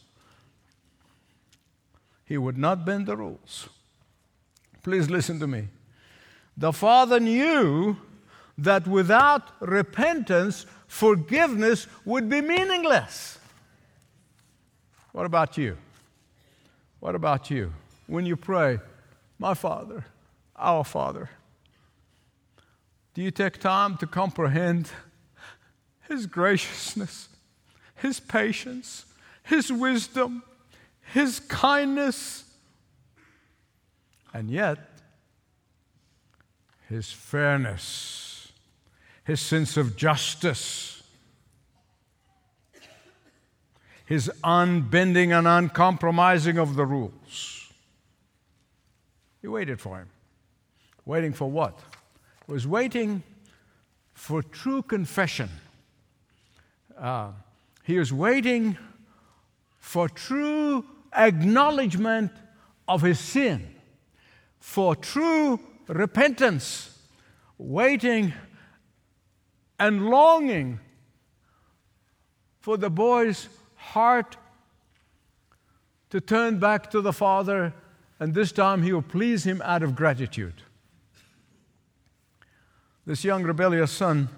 He 2.26 2.38
would 2.38 2.58
not 2.58 2.86
bend 2.86 3.08
the 3.08 3.16
rules. 3.16 3.70
Please 4.84 5.10
listen 5.10 5.40
to 5.40 5.48
me. 5.48 5.68
The 6.58 6.74
Father 6.74 7.20
knew 7.20 7.98
that 8.58 8.88
without 8.88 9.44
repentance, 9.60 10.66
forgiveness 10.88 11.88
would 12.06 12.30
be 12.30 12.42
meaningless. 12.42 13.38
What 15.12 15.26
about 15.26 15.58
you? 15.58 15.78
What 17.00 17.16
about 17.16 17.50
you? 17.52 17.74
When 18.08 18.26
you 18.26 18.36
pray, 18.36 18.80
My 19.38 19.54
Father, 19.54 20.06
our 20.56 20.84
Father, 20.84 21.30
do 23.14 23.22
you 23.22 23.32
take 23.32 23.60
time 23.60 23.98
to 23.98 24.08
comprehend 24.08 24.90
his 26.08 26.26
graciousness, 26.26 27.30
His 27.96 28.20
patience, 28.20 29.06
His 29.44 29.72
wisdom, 29.72 30.44
His 31.13 31.39
kindness, 31.39 32.44
and 34.34 34.50
yet 34.50 34.78
His 36.89 37.12
fairness, 37.12 38.52
His 39.24 39.39
sense 39.39 39.78
of 39.78 39.96
justice, 39.96 41.04
His 44.06 44.32
unbending 44.44 45.32
and 45.32 45.48
uncompromising 45.48 46.58
of 46.58 46.76
the 46.76 46.86
rules. 46.86 47.74
He 49.41 49.48
waited 49.48 49.80
for 49.80 50.00
him. 50.00 50.10
Waiting 51.06 51.34
for 51.34 51.50
what? 51.50 51.80
He 52.48 52.54
was 52.54 52.68
waiting 52.68 53.22
for 54.13 54.41
true 54.41 54.82
confession 54.82 55.50
uh, 56.98 57.32
he 57.84 58.00
was 58.00 58.12
waiting 58.13 58.78
for 59.78 60.10
true 60.10 60.86
acknowledgement 61.15 62.32
of 62.88 63.01
his 63.01 63.19
sin, 63.19 63.75
for 64.60 64.95
true 64.95 65.59
repentance, 65.88 66.97
waiting 67.57 68.34
and 69.80 70.09
longing 70.09 70.80
for 72.59 72.78
the 72.78 72.89
boy's 72.89 73.47
heart 73.76 74.38
to 76.09 76.22
turn 76.22 76.59
back 76.59 76.89
to 76.91 77.01
the 77.01 77.13
Father, 77.13 77.74
and 78.20 78.34
this 78.34 78.51
time 78.51 78.84
he 78.84 78.93
will 78.93 79.01
please 79.01 79.43
him 79.43 79.61
out 79.63 79.84
of 79.84 79.95
gratitude. 79.95 80.63
This 83.05 83.24
young 83.24 83.43
rebellious 83.43 83.91
son 83.91 84.30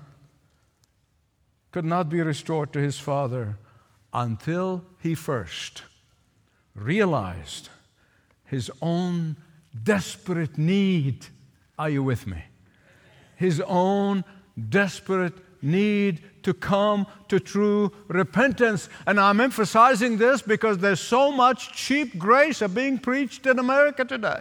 could 1.71 1.85
not 1.85 2.09
be 2.09 2.21
restored 2.21 2.73
to 2.73 2.79
his 2.79 2.99
father 2.99 3.57
until 4.11 4.83
he 4.99 5.15
first 5.15 5.83
realized 6.77 7.69
his 8.45 8.71
own 8.81 9.35
desperate 9.83 10.57
need. 10.57 11.25
Are 11.77 11.89
you 11.89 12.03
with 12.03 12.25
me? 12.27 12.43
His 13.35 13.61
own 13.61 14.23
desperate 14.69 15.33
need 15.61 16.21
to 16.43 16.53
come 16.53 17.07
to 17.27 17.39
true 17.39 17.91
repentance. 18.07 18.89
And 19.05 19.19
I'm 19.19 19.41
emphasizing 19.41 20.17
this 20.17 20.41
because 20.41 20.77
there's 20.77 21.01
so 21.01 21.31
much 21.31 21.73
cheap 21.73 22.17
grace 22.17 22.61
are 22.61 22.67
being 22.67 22.97
preached 22.97 23.45
in 23.45 23.59
America 23.59 24.05
today. 24.05 24.39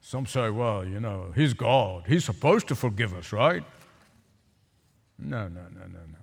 Some 0.00 0.26
say, 0.26 0.50
well, 0.50 0.84
you 0.84 0.98
know, 0.98 1.32
He's 1.36 1.54
God. 1.54 2.04
He's 2.08 2.24
supposed 2.24 2.66
to 2.68 2.74
forgive 2.74 3.14
us, 3.14 3.32
right? 3.32 3.62
No, 5.20 5.48
no, 5.48 5.60
no, 5.74 5.80
no, 5.80 5.86
no. 5.86 6.18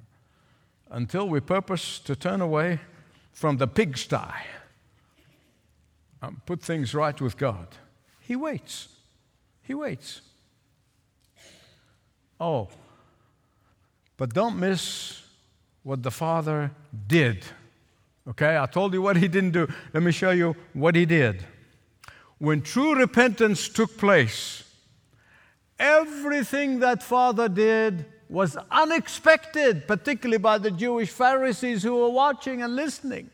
Until 0.90 1.28
we 1.28 1.40
purpose 1.40 2.00
to 2.00 2.16
turn 2.16 2.42
away 2.42 2.80
from 3.32 3.58
the 3.58 3.68
pigsty 3.68 4.34
and 6.22 6.44
put 6.46 6.62
things 6.62 6.94
right 6.96 7.20
with 7.22 7.38
God, 7.38 7.68
He 8.22 8.36
waits. 8.36 8.90
He 9.62 9.74
waits. 9.74 10.22
Oh, 12.40 12.70
but 14.16 14.34
don't 14.34 14.60
miss 14.60 15.22
what 15.84 16.02
the 16.04 16.12
Father 16.12 16.72
did. 17.08 17.46
Okay, 18.28 18.58
I 18.58 18.66
told 18.66 18.94
you 18.94 19.02
what 19.02 19.18
He 19.18 19.28
didn't 19.28 19.52
do. 19.52 19.68
Let 19.94 20.04
me 20.04 20.12
show 20.12 20.32
you 20.32 20.56
what 20.74 20.96
He 20.96 21.06
did. 21.06 21.46
When 22.40 22.62
true 22.62 22.96
repentance 22.96 23.68
took 23.68 23.98
place, 23.98 24.64
everything 25.80 26.80
that 26.80 27.04
Father 27.04 27.50
did 27.50 28.06
was 28.30 28.58
unexpected, 28.72 29.88
particularly 29.88 30.38
by 30.38 30.58
the 30.58 30.72
Jewish 30.72 31.10
Pharisees 31.10 31.84
who 31.84 31.96
were 31.96 32.10
watching 32.10 32.62
and 32.62 32.76
listening. 32.76 33.30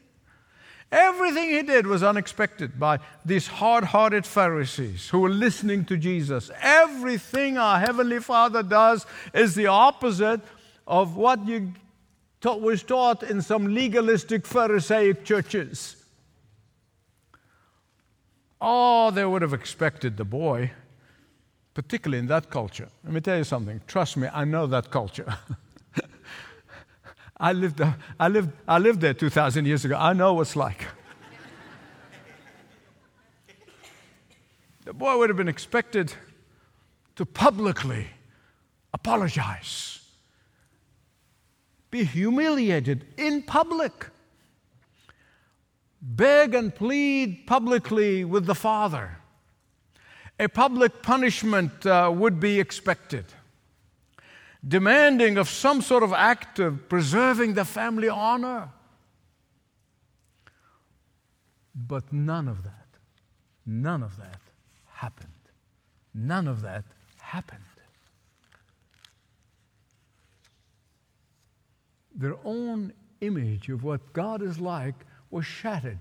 Everything 0.92 1.50
he 1.50 1.64
did 1.64 1.88
was 1.88 2.04
unexpected 2.04 2.80
by 2.80 3.00
these 3.26 3.48
hard 3.48 3.84
hearted 3.84 4.28
Pharisees 4.28 5.10
who 5.10 5.22
were 5.22 5.30
listening 5.30 5.86
to 5.86 5.98
Jesus. 5.98 6.52
Everything 6.62 7.58
our 7.58 7.80
Heavenly 7.80 8.20
Father 8.20 8.62
does 8.62 9.08
is 9.34 9.56
the 9.56 9.66
opposite 9.66 10.42
of 10.86 11.16
what 11.16 11.48
you 11.48 11.74
taught, 12.42 12.62
was 12.62 12.84
taught 12.84 13.24
in 13.24 13.42
some 13.42 13.74
legalistic 13.74 14.46
Pharisaic 14.46 15.26
churches. 15.26 15.96
Oh, 18.62 19.10
they 19.10 19.26
would 19.26 19.42
have 19.42 19.54
expected 19.54 20.16
the 20.16 20.26
boy, 20.26 20.72
particularly 21.74 22.20
in 22.20 22.28
that 22.28 22.50
culture. 22.50 22.90
Let 23.04 23.14
me 23.14 23.22
tell 23.22 23.38
you 23.38 23.44
something. 23.44 23.82
Trust 23.88 24.18
me, 24.18 24.28
I 24.32 24.46
know 24.46 24.68
that 24.68 24.90
culture. 24.92 25.38
I 27.38 27.54
lived, 27.54 27.82
uh, 27.82 27.94
I, 28.20 28.28
lived, 28.28 28.52
I 28.68 28.78
lived 28.80 29.02
there 29.02 29.14
2,000 29.14 29.66
years 29.66 29.84
ago. 29.86 29.98
I 29.98 30.14
know 30.14 30.34
what 30.34 30.42
it's 30.42 30.56
like. 30.56 30.86
the 34.86 34.94
boy 34.94 35.18
would 35.18 35.30
have 35.30 35.38
been 35.38 35.48
expected 35.48 36.14
to 37.16 37.26
publicly 37.26 38.08
apologize 38.94 39.94
be 41.94 42.04
humiliated 42.04 43.06
in 43.18 43.44
public, 43.44 44.08
beg 46.02 46.56
and 46.56 46.74
plead 46.74 47.46
publicly 47.46 48.26
with 48.26 48.48
the 48.48 48.56
Father. 48.56 49.20
A 50.40 50.48
public 50.48 51.02
punishment 51.02 51.86
uh, 51.86 52.12
would 52.14 52.40
be 52.40 52.60
expected, 52.60 53.26
demanding 54.68 55.38
of 55.38 55.48
some 55.48 55.82
sort 55.82 56.04
of 56.04 56.12
act 56.12 56.60
of 56.60 56.90
preserving 56.90 57.54
the 57.54 57.66
family 57.66 58.10
honor. 58.10 58.70
But 61.76 62.12
none 62.12 62.48
of 62.48 62.64
that, 62.64 62.88
none 63.66 64.04
of 64.04 64.18
that 64.18 64.42
happened. 64.88 65.30
None 66.14 66.48
of 66.48 66.62
that 66.62 66.84
happened. 67.20 67.64
their 72.16 72.36
own 72.44 72.94
image 73.22 73.70
of 73.70 73.84
what 73.84 74.14
God 74.14 74.42
is 74.42 74.60
like 74.60 74.96
was 75.32 75.46
shattered. 75.46 76.00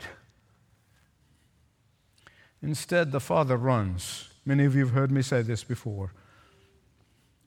Instead, 2.63 3.11
the 3.11 3.21
father 3.21 3.57
runs. 3.57 4.29
Many 4.45 4.65
of 4.65 4.75
you 4.75 4.85
have 4.87 4.95
heard 4.95 5.11
me 5.11 5.23
say 5.23 5.43
this 5.43 5.65
before. 5.65 6.13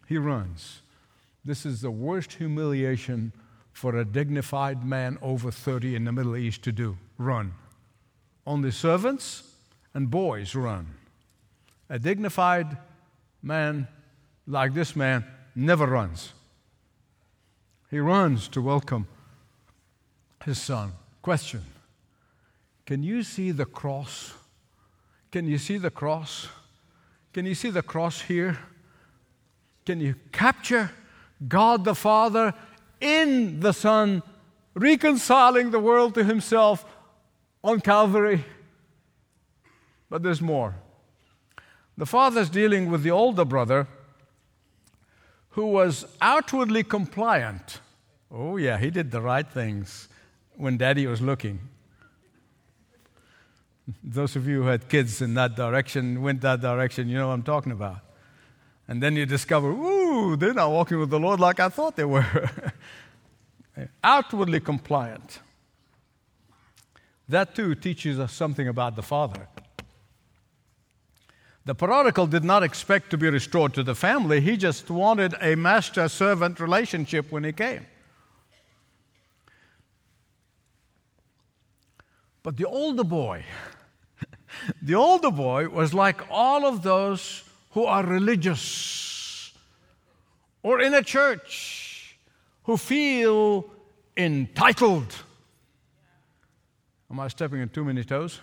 He 0.08 0.18
runs. 0.18 0.82
This 1.44 1.66
is 1.66 1.82
the 1.82 1.92
worst 1.92 2.34
humiliation 2.34 3.32
for 3.72 3.96
a 3.96 4.06
dignified 4.06 4.86
man 4.86 5.18
over 5.22 5.52
30 5.52 5.96
in 5.96 6.06
the 6.06 6.12
Middle 6.12 6.36
East 6.36 6.64
to 6.64 6.72
do 6.72 6.98
run. 7.18 7.54
Only 8.46 8.72
servants 8.72 9.44
and 9.94 10.10
boys 10.12 10.56
run. 10.56 10.88
A 11.90 12.00
dignified 12.00 12.78
man 13.42 13.88
like 14.48 14.74
this 14.74 14.96
man 14.96 15.26
never 15.56 15.86
runs. 15.86 16.34
He 17.90 18.00
runs 18.00 18.48
to 18.50 18.62
welcome 18.62 19.08
his 20.44 20.62
son. 20.62 20.94
Question 21.22 21.64
Can 22.86 23.04
you 23.04 23.24
see 23.24 23.52
the 23.52 23.66
cross? 23.66 24.34
Can 25.36 25.50
you 25.50 25.58
see 25.58 25.78
the 25.78 25.92
cross? 25.92 26.48
Can 27.34 27.46
you 27.46 27.56
see 27.56 27.70
the 27.70 27.82
cross 27.82 28.22
here? 28.22 28.58
Can 29.86 30.00
you 30.00 30.16
capture 30.32 30.92
God 31.46 31.84
the 31.84 31.94
Father 31.94 32.54
in 33.02 33.60
the 33.60 33.74
Son, 33.74 34.24
reconciling 34.76 35.72
the 35.72 35.80
world 35.82 36.14
to 36.14 36.24
Himself 36.24 36.86
on 37.66 37.82
Calvary? 37.82 38.46
But 40.10 40.24
there's 40.24 40.42
more. 40.42 40.76
The 41.98 42.06
Father's 42.06 42.50
dealing 42.50 42.90
with 42.90 43.04
the 43.04 43.12
older 43.12 43.44
brother 43.44 43.90
who 45.50 45.66
was 45.66 46.06
outwardly 46.22 46.84
compliant 46.84 47.82
Oh, 48.32 48.56
yeah, 48.56 48.78
he 48.78 48.90
did 48.90 49.12
the 49.12 49.20
right 49.20 49.52
things 49.52 50.08
when 50.56 50.78
daddy 50.78 51.06
was 51.08 51.22
looking. 51.22 51.60
Those 54.04 54.36
of 54.36 54.48
you 54.48 54.64
who 54.64 54.68
had 54.68 54.90
kids 54.90 55.22
in 55.22 55.34
that 55.36 55.56
direction, 55.56 56.22
went 56.22 56.42
that 56.42 56.62
direction, 56.62 57.08
you 57.08 57.18
know 57.18 57.28
what 57.28 57.34
I'm 57.34 57.44
talking 57.44 57.72
about. 57.72 57.98
And 58.88 59.02
then 59.02 59.16
you 59.16 59.26
discover, 59.26 59.70
ooh, 59.70 60.36
they're 60.36 60.54
not 60.54 60.72
walking 60.72 61.00
with 61.00 61.10
the 61.10 61.20
Lord 61.20 61.40
like 61.40 61.60
I 61.60 61.70
thought 61.70 61.96
they 61.96 62.06
were. 62.06 62.50
Outwardly 64.04 64.60
compliant. 64.60 65.40
That 67.28 67.56
too 67.56 67.74
teaches 67.76 68.20
us 68.20 68.32
something 68.32 68.68
about 68.68 68.96
the 68.96 69.02
Father. 69.02 69.48
The 71.66 71.74
prodigal 71.74 72.28
did 72.28 72.44
not 72.44 72.62
expect 72.62 73.10
to 73.10 73.18
be 73.18 73.28
restored 73.28 73.74
to 73.74 73.82
the 73.82 73.96
family, 73.96 74.40
he 74.40 74.56
just 74.56 74.90
wanted 74.92 75.34
a 75.42 75.56
master 75.56 76.08
servant 76.08 76.60
relationship 76.60 77.32
when 77.32 77.44
he 77.44 77.52
came. 77.52 77.88
But 82.44 82.58
the 82.58 82.66
older 82.66 83.04
boy, 83.04 83.44
the 84.82 84.96
older 84.96 85.32
boy 85.32 85.68
was 85.70 85.94
like 85.94 86.22
all 86.30 86.66
of 86.66 86.82
those 86.82 87.44
who 87.72 87.86
are 87.86 88.06
religious 88.06 89.52
or 90.64 90.82
in 90.82 90.94
a 90.94 91.04
church 91.04 92.18
who 92.64 92.78
feel 92.78 93.66
entitled. 94.18 95.16
Am 97.12 97.20
I 97.20 97.28
stepping 97.28 97.62
on 97.62 97.70
too 97.70 97.86
many 97.86 98.04
toes? 98.04 98.40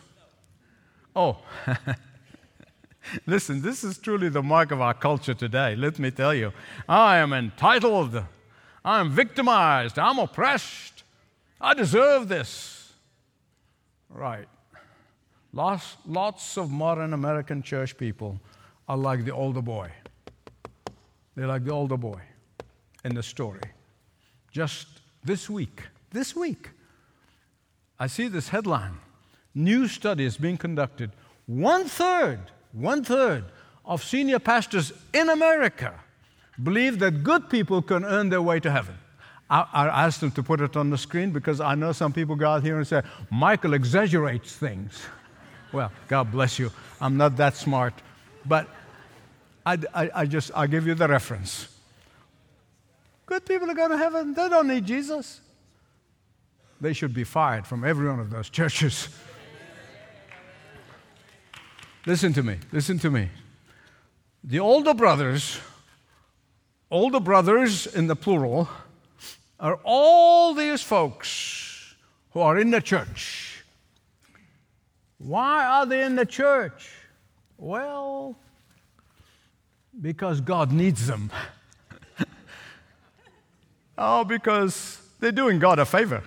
Oh, 1.15 1.39
listen, 3.27 3.61
this 3.61 3.85
is 3.85 3.99
truly 3.99 4.29
the 4.29 4.43
mark 4.43 4.71
of 4.71 4.81
our 4.81 4.95
culture 4.95 5.35
today. 5.35 5.75
Let 5.77 5.99
me 5.99 6.11
tell 6.11 6.33
you. 6.33 6.53
I 6.89 7.19
am 7.19 7.33
entitled. 7.33 8.23
I 8.85 9.01
am 9.01 9.11
victimized. 9.11 9.99
I'm 9.99 10.19
oppressed. 10.19 11.03
I 11.61 11.75
deserve 11.75 12.29
this. 12.29 12.93
Right. 14.09 14.49
Lots, 15.53 15.97
lots 16.07 16.57
of 16.57 16.71
modern 16.71 17.13
American 17.13 17.63
church 17.63 17.97
people 17.97 18.41
are 18.89 18.97
like 18.97 19.25
the 19.25 19.33
older 19.33 19.63
boy. 19.63 19.91
They're 21.35 21.47
like 21.47 21.65
the 21.65 21.73
older 21.73 21.97
boy 21.97 22.21
in 23.05 23.15
the 23.15 23.23
story. 23.23 23.61
Just 24.51 24.87
this 25.25 25.49
week, 25.49 25.83
this 26.11 26.35
week, 26.35 26.71
I 27.99 28.07
see 28.07 28.29
this 28.29 28.49
headline 28.49 28.99
New 29.55 29.87
study 29.87 30.25
is 30.25 30.37
being 30.37 30.57
conducted. 30.57 31.11
One 31.47 31.85
third, 31.85 32.41
one 32.73 33.05
third 33.05 33.45
of 33.85 34.03
senior 34.03 34.39
pastors 34.39 34.93
in 35.13 35.29
America 35.29 35.95
believe 36.63 36.99
that 37.01 37.23
good 37.23 37.51
people 37.51 37.83
can 37.83 38.05
earn 38.05 38.31
their 38.31 38.43
way 38.43 38.61
to 38.61 38.71
heaven. 38.71 38.97
I, 39.51 39.67
I 39.73 40.07
asked 40.07 40.21
them 40.21 40.31
to 40.33 40.43
put 40.43 40.61
it 40.61 40.77
on 40.77 40.89
the 40.89 40.97
screen 40.97 41.33
because 41.33 41.61
I 41.61 41.75
know 41.75 41.93
some 41.93 42.13
people 42.13 42.37
go 42.37 42.49
out 42.49 42.63
here 42.63 42.79
and 42.79 42.87
say, 42.87 43.03
Michael 43.31 43.75
exaggerates 43.75 44.57
things. 44.57 45.03
well, 45.73 45.91
God 46.09 46.31
bless 46.31 46.59
you. 46.59 46.71
I'm 47.01 47.17
not 47.17 47.37
that 47.37 47.57
smart. 47.57 47.95
But 48.45 48.69
I, 49.65 49.79
I, 49.95 50.11
I 50.15 50.27
just, 50.27 50.51
i 50.55 50.67
give 50.67 50.87
you 50.87 50.95
the 50.95 51.09
reference. 51.09 51.69
Good 53.27 53.47
people 53.47 53.71
are 53.71 53.75
going 53.75 53.91
to 53.91 53.99
heaven. 53.99 54.35
They 54.35 54.49
don't 54.49 54.69
need 54.69 54.87
Jesus. 54.87 55.41
They 56.81 56.93
should 56.93 57.15
be 57.15 57.25
fired 57.25 57.67
from 57.67 57.85
every 57.85 58.09
one 58.09 58.19
of 58.19 58.31
those 58.31 58.51
churches. 58.51 59.09
listen 62.07 62.33
to 62.33 62.43
me. 62.43 62.59
Listen 62.73 62.99
to 62.99 63.11
me. 63.11 63.29
The 64.45 64.59
older 64.59 64.93
brothers, 64.93 65.61
older 66.91 67.21
brothers 67.21 67.87
in 67.87 68.09
the 68.09 68.17
plural, 68.17 68.69
are 69.61 69.79
all 69.85 70.55
these 70.55 70.83
folks 70.83 71.95
who 72.33 72.41
are 72.41 72.59
in 72.59 72.71
the 72.71 72.81
church. 72.81 73.42
Why 75.23 75.65
are 75.65 75.87
they 75.87 76.03
in 76.03 76.17
the 76.17 76.27
church? 76.27 76.91
Well, 77.57 78.37
Because 80.01 80.41
God 80.41 80.73
needs 80.73 81.07
them. 81.07 81.31
oh, 83.99 84.25
because 84.25 85.01
they're 85.21 85.31
doing 85.31 85.59
God 85.59 85.79
a 85.79 85.85
favor. 85.85 86.25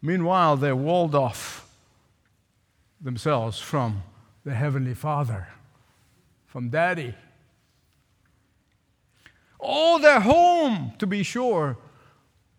Meanwhile, 0.00 0.56
they're 0.56 0.76
walled 0.76 1.14
off 1.14 1.68
themselves 3.00 3.58
from 3.58 4.02
the 4.44 4.54
Heavenly 4.54 4.94
Father, 4.94 5.48
from 6.46 6.70
Daddy. 6.70 7.14
Oh, 9.60 9.98
they're 9.98 10.20
home, 10.20 10.92
to 10.98 11.06
be 11.06 11.22
sure, 11.22 11.76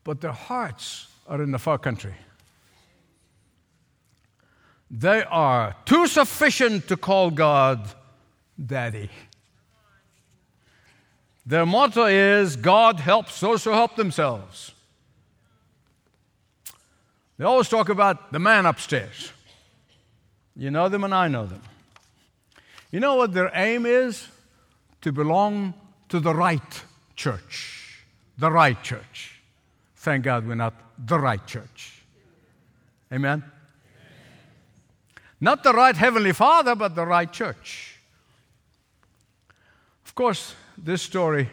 but 0.04 0.22
their 0.22 0.34
hearts 0.34 1.08
are 1.28 1.42
in 1.42 1.52
the 1.52 1.60
far 1.60 1.80
country. 1.80 2.14
They 4.94 5.24
are 5.24 5.74
too 5.86 6.06
sufficient 6.06 6.90
to 6.90 6.98
call 6.98 7.32
God 7.32 7.88
Daddy. 8.64 9.10
Their 11.46 11.66
motto 11.66 12.06
is 12.06 12.58
God 12.58 13.00
helps 13.00 13.40
those 13.40 13.64
who 13.64 13.70
help 13.70 13.96
themselves. 13.96 14.74
They 17.38 17.46
always 17.46 17.70
talk 17.70 17.88
about 17.88 18.34
the 18.34 18.40
man 18.40 18.66
upstairs. 18.66 19.32
You 20.58 20.70
know 20.70 20.90
them, 20.90 21.06
and 21.06 21.14
I 21.14 21.30
know 21.30 21.46
them. 21.46 21.62
You 22.92 23.00
know 23.00 23.16
what 23.16 23.34
their 23.34 23.50
aim 23.54 23.86
is? 23.86 24.28
To 25.02 25.14
belong 25.14 25.74
to 26.10 26.20
the 26.20 26.36
right 26.36 26.84
church. 27.16 28.04
The 28.38 28.52
right 28.52 28.82
church. 28.84 29.42
Thank 29.96 30.26
God 30.26 30.46
we're 30.46 30.56
not 30.56 30.74
the 30.98 31.18
right 31.18 31.44
church. 31.48 32.04
Amen? 33.12 33.44
Not 35.42 35.64
the 35.64 35.74
right 35.74 35.96
Heavenly 35.96 36.34
Father, 36.34 36.76
but 36.76 36.94
the 36.94 37.06
right 37.06 37.32
church. 37.32 37.98
Of 40.06 40.14
course, 40.14 40.54
this 40.78 41.02
story, 41.02 41.50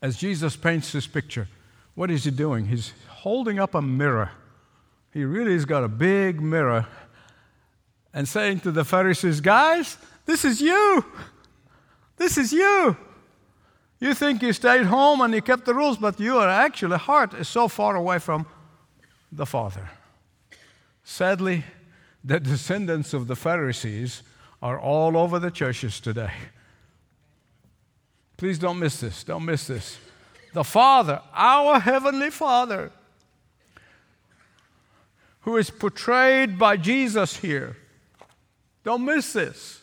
as 0.00 0.16
Jesus 0.16 0.56
paints 0.56 0.92
this 0.92 1.06
picture, 1.06 1.48
what 1.94 2.10
is 2.10 2.24
he 2.24 2.30
doing? 2.30 2.66
He's 2.66 2.94
holding 3.08 3.58
up 3.58 3.74
a 3.74 3.82
mirror. 3.82 4.30
He 5.12 5.24
really 5.24 5.52
has 5.52 5.66
got 5.66 5.84
a 5.84 5.88
big 5.88 6.40
mirror 6.40 6.86
and 8.14 8.26
saying 8.26 8.60
to 8.60 8.72
the 8.72 8.84
Pharisees, 8.84 9.42
Guys, 9.42 9.98
this 10.24 10.46
is 10.46 10.62
you. 10.62 11.04
This 12.16 12.38
is 12.38 12.52
you. 12.52 12.96
You 14.00 14.14
think 14.14 14.42
you 14.42 14.54
stayed 14.54 14.86
home 14.86 15.20
and 15.20 15.34
you 15.34 15.42
kept 15.42 15.66
the 15.66 15.74
rules, 15.74 15.98
but 15.98 16.18
your 16.18 16.48
actually 16.48 16.96
heart 16.96 17.34
is 17.34 17.46
so 17.46 17.68
far 17.68 17.94
away 17.94 18.18
from 18.18 18.46
the 19.30 19.44
Father. 19.44 19.90
Sadly, 21.04 21.64
the 22.24 22.40
descendants 22.40 23.12
of 23.12 23.26
the 23.26 23.36
Pharisees 23.36 24.22
are 24.62 24.78
all 24.78 25.16
over 25.16 25.38
the 25.38 25.50
churches 25.50 26.00
today. 26.00 26.32
Please 28.36 28.58
don't 28.58 28.78
miss 28.78 29.00
this. 29.00 29.24
Don't 29.24 29.44
miss 29.44 29.66
this. 29.66 29.98
The 30.52 30.64
Father, 30.64 31.20
our 31.32 31.80
Heavenly 31.80 32.30
Father, 32.30 32.92
who 35.40 35.56
is 35.56 35.70
portrayed 35.70 36.58
by 36.58 36.76
Jesus 36.76 37.36
here. 37.36 37.76
Don't 38.84 39.04
miss 39.04 39.32
this. 39.32 39.82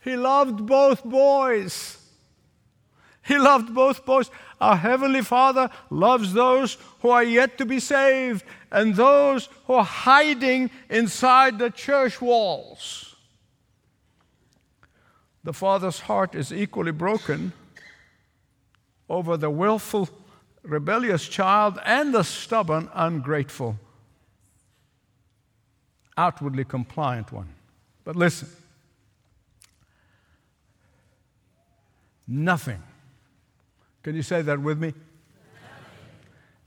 He 0.00 0.16
loved 0.16 0.66
both 0.66 1.04
boys. 1.04 1.96
He 3.24 3.36
loved 3.38 3.74
both 3.74 4.04
boys. 4.04 4.30
Our 4.60 4.76
Heavenly 4.76 5.22
Father 5.22 5.70
loves 5.90 6.32
those 6.32 6.78
who 7.00 7.10
are 7.10 7.24
yet 7.24 7.58
to 7.58 7.66
be 7.66 7.80
saved 7.80 8.44
and 8.70 8.94
those 8.94 9.48
who 9.66 9.74
are 9.74 9.84
hiding 9.84 10.70
inside 10.88 11.58
the 11.58 11.70
church 11.70 12.20
walls. 12.20 13.16
The 15.42 15.52
Father's 15.52 16.00
heart 16.00 16.34
is 16.34 16.52
equally 16.52 16.92
broken 16.92 17.52
over 19.08 19.36
the 19.36 19.50
willful, 19.50 20.08
rebellious 20.62 21.26
child 21.28 21.78
and 21.84 22.14
the 22.14 22.22
stubborn, 22.22 22.88
ungrateful, 22.94 23.76
outwardly 26.16 26.64
compliant 26.64 27.32
one. 27.32 27.48
But 28.04 28.16
listen 28.16 28.48
nothing. 32.30 32.80
Can 34.02 34.14
you 34.14 34.22
say 34.22 34.40
that 34.42 34.60
with 34.60 34.78
me? 34.78 34.94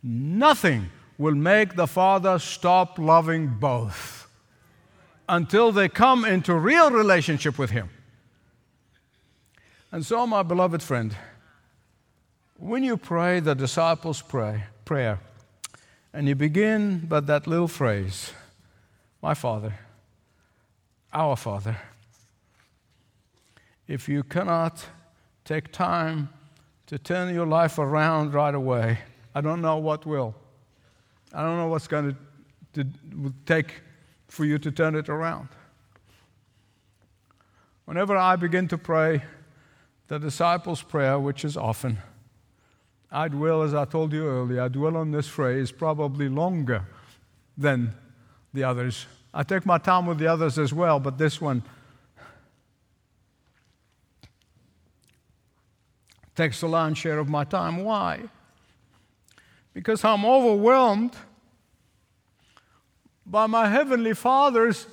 Nothing, 0.03 0.81
nothing 0.83 0.89
will 1.17 1.35
make 1.35 1.75
the 1.75 1.87
Father 1.87 2.39
stop 2.39 2.97
loving 2.97 3.47
both 3.47 4.27
until 5.29 5.71
they 5.71 5.87
come 5.87 6.25
into 6.25 6.53
real 6.55 6.91
relationship 6.91 7.57
with 7.57 7.71
Him. 7.71 7.89
And 9.91 10.05
so, 10.05 10.25
my 10.25 10.43
beloved 10.43 10.81
friend, 10.81 11.15
when 12.57 12.83
you 12.83 12.97
pray 12.97 13.39
the 13.39 13.53
disciples' 13.53 14.21
pray, 14.21 14.63
prayer, 14.85 15.19
and 16.13 16.27
you 16.27 16.35
begin 16.35 16.99
by 16.99 17.19
that 17.21 17.47
little 17.47 17.67
phrase, 17.67 18.31
My 19.21 19.33
Father, 19.33 19.73
our 21.11 21.35
Father, 21.35 21.77
if 23.87 24.09
you 24.09 24.23
cannot 24.23 24.85
take 25.45 25.71
time 25.71 26.29
to 26.87 26.97
turn 26.97 27.33
your 27.33 27.45
life 27.45 27.77
around 27.77 28.33
right 28.33 28.55
away, 28.55 28.99
I 29.35 29.41
don't 29.41 29.61
know 29.61 29.77
what 29.77 30.05
will. 30.05 30.35
I 31.33 31.41
don't 31.41 31.57
know 31.57 31.67
what's 31.67 31.87
going 31.87 32.15
to, 32.73 32.87
take 33.45 33.81
for 34.27 34.45
you 34.45 34.57
to 34.57 34.71
turn 34.71 34.95
it 34.95 35.09
around. 35.09 35.47
Whenever 37.85 38.15
I 38.15 38.35
begin 38.35 38.67
to 38.69 38.77
pray 38.77 39.23
the 40.07 40.19
disciples' 40.19 40.81
prayer, 40.81 41.19
which 41.19 41.45
is 41.45 41.55
often, 41.57 41.97
I 43.11 43.27
dwell, 43.27 43.61
as 43.61 43.73
I 43.73 43.85
told 43.85 44.11
you 44.13 44.27
earlier, 44.27 44.61
I 44.61 44.67
dwell 44.69 44.97
on 44.97 45.11
this 45.11 45.27
phrase 45.27 45.71
probably 45.71 46.29
longer 46.29 46.87
than 47.57 47.93
the 48.53 48.63
others. 48.63 49.05
I 49.33 49.43
take 49.43 49.65
my 49.65 49.77
time 49.77 50.07
with 50.07 50.17
the 50.17 50.27
others 50.27 50.57
as 50.57 50.73
well, 50.73 50.99
but 50.99 51.17
this 51.17 51.39
one 51.39 51.63
takes 56.35 56.61
the 56.61 56.67
lion's 56.67 56.97
share 56.97 57.19
of 57.19 57.29
my 57.29 57.43
time. 57.43 57.83
Why? 57.83 58.21
Because 59.73 60.03
I'm 60.03 60.25
overwhelmed 60.25 61.15
by 63.25 63.47
my 63.47 63.67
Heavenly 63.67 64.13
Father's 64.13 64.85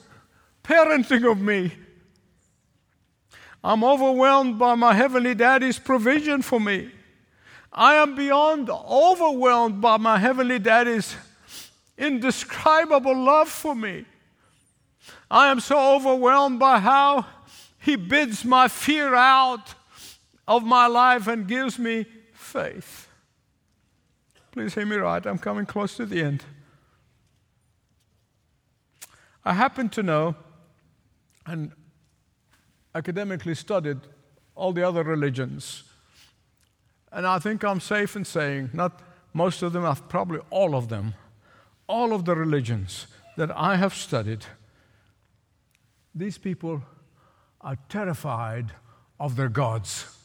parenting 0.65 1.31
of 1.31 1.41
me. 1.41 1.73
I'm 3.63 3.85
overwhelmed 3.85 4.59
by 4.59 4.75
my 4.75 4.95
Heavenly 4.95 5.35
Daddy's 5.35 5.79
provision 5.79 6.41
for 6.41 6.59
me. 6.59 6.91
I 7.73 7.97
am 7.97 8.15
beyond 8.15 8.71
overwhelmed 8.71 9.81
by 9.81 9.99
my 9.99 10.19
Heavenly 10.19 10.59
Daddy's 10.59 11.15
indescribable 11.99 13.17
love 13.17 13.49
for 13.49 13.75
me. 13.75 14.07
I 15.31 15.49
am 15.49 15.61
so 15.61 15.97
overwhelmed 15.97 16.59
by 16.59 16.81
how 16.81 17.27
He 17.79 17.97
bids 17.97 18.45
my 18.45 18.69
fear 18.69 19.15
out 19.15 19.75
of 20.49 20.65
my 20.65 20.87
life 20.87 21.27
and 21.27 21.47
gives 21.47 21.79
me 21.79 22.07
faith. 22.33 23.10
Please 24.53 24.75
hear 24.75 24.87
me 24.87 24.97
right, 24.97 25.25
I'm 25.25 25.39
coming 25.39 25.67
close 25.67 25.97
to 25.97 26.07
the 26.07 26.23
end. 26.23 26.45
I 29.45 29.55
happen 29.55 29.89
to 29.91 30.03
know 30.03 30.35
and 31.47 31.73
academically 32.95 33.55
studied 33.55 33.99
all 34.55 34.73
the 34.73 34.87
other 34.87 35.03
religions 35.03 35.85
and 37.13 37.27
I 37.27 37.39
think 37.39 37.65
I'm 37.65 37.81
safe 37.81 38.17
in 38.17 38.25
saying, 38.25 38.71
not 38.73 39.01
most 39.33 39.63
of 39.63 39.73
them, 39.73 39.95
probably 40.09 40.41
all 40.51 40.75
of 40.75 40.89
them, 40.89 41.15
all 41.87 42.13
of 42.13 42.25
the 42.25 42.37
religions 42.37 43.07
that 43.37 43.51
I 43.57 43.77
have 43.77 43.95
studied, 43.95 44.47
these 46.15 46.39
people 46.39 46.83
are 47.61 47.77
terrified 47.89 48.73
of 49.19 49.37
their 49.37 49.49
gods. 49.49 50.17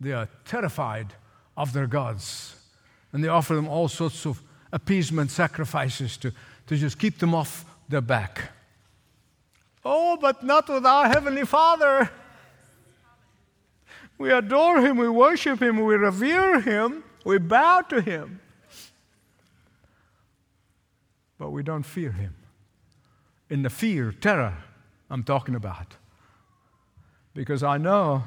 They 0.00 0.12
are 0.12 0.28
terrified 0.44 1.14
of 1.56 1.72
their 1.72 1.86
gods. 1.86 2.56
And 3.14 3.22
they 3.22 3.28
offer 3.28 3.54
them 3.54 3.68
all 3.68 3.86
sorts 3.86 4.26
of 4.26 4.42
appeasement 4.72 5.30
sacrifices 5.30 6.16
to, 6.18 6.32
to 6.66 6.76
just 6.76 6.98
keep 6.98 7.18
them 7.20 7.32
off 7.32 7.64
their 7.88 8.00
back. 8.00 8.50
Oh, 9.84 10.18
but 10.20 10.42
not 10.42 10.68
with 10.68 10.84
our 10.84 11.08
Heavenly 11.08 11.46
Father. 11.46 12.10
We 14.18 14.32
adore 14.32 14.80
Him, 14.80 14.96
we 14.96 15.08
worship 15.08 15.62
Him, 15.62 15.84
we 15.84 15.94
revere 15.94 16.60
Him, 16.60 17.04
we 17.24 17.38
bow 17.38 17.82
to 17.82 18.00
Him. 18.00 18.40
But 21.38 21.50
we 21.50 21.62
don't 21.62 21.84
fear 21.84 22.10
Him. 22.10 22.34
In 23.48 23.62
the 23.62 23.70
fear, 23.70 24.10
terror, 24.10 24.56
I'm 25.08 25.22
talking 25.22 25.54
about. 25.54 25.94
Because 27.32 27.62
I 27.62 27.78
know 27.78 28.24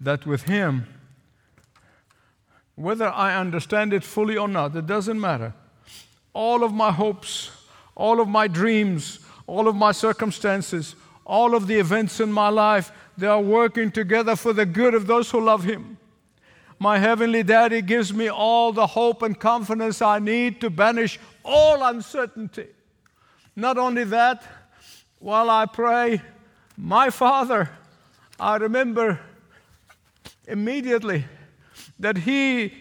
that 0.00 0.26
with 0.26 0.42
Him, 0.44 0.88
whether 2.76 3.08
I 3.08 3.34
understand 3.34 3.92
it 3.92 4.04
fully 4.04 4.36
or 4.36 4.48
not, 4.48 4.76
it 4.76 4.86
doesn't 4.86 5.20
matter. 5.20 5.54
All 6.34 6.62
of 6.62 6.72
my 6.72 6.92
hopes, 6.92 7.50
all 7.94 8.20
of 8.20 8.28
my 8.28 8.46
dreams, 8.46 9.20
all 9.46 9.66
of 9.66 9.74
my 9.74 9.92
circumstances, 9.92 10.94
all 11.24 11.54
of 11.54 11.66
the 11.66 11.76
events 11.76 12.20
in 12.20 12.30
my 12.30 12.50
life, 12.50 12.92
they 13.16 13.26
are 13.26 13.40
working 13.40 13.90
together 13.90 14.36
for 14.36 14.52
the 14.52 14.66
good 14.66 14.94
of 14.94 15.06
those 15.06 15.30
who 15.30 15.40
love 15.40 15.64
Him. 15.64 15.96
My 16.78 16.98
Heavenly 16.98 17.42
Daddy 17.42 17.80
gives 17.80 18.12
me 18.12 18.28
all 18.28 18.72
the 18.72 18.86
hope 18.86 19.22
and 19.22 19.38
confidence 19.38 20.02
I 20.02 20.18
need 20.18 20.60
to 20.60 20.68
banish 20.68 21.18
all 21.42 21.82
uncertainty. 21.82 22.66
Not 23.56 23.78
only 23.78 24.04
that, 24.04 24.42
while 25.18 25.48
I 25.48 25.64
pray, 25.64 26.20
my 26.76 27.08
Father, 27.08 27.70
I 28.38 28.56
remember 28.56 29.18
immediately 30.46 31.24
that 31.98 32.18
He 32.18 32.72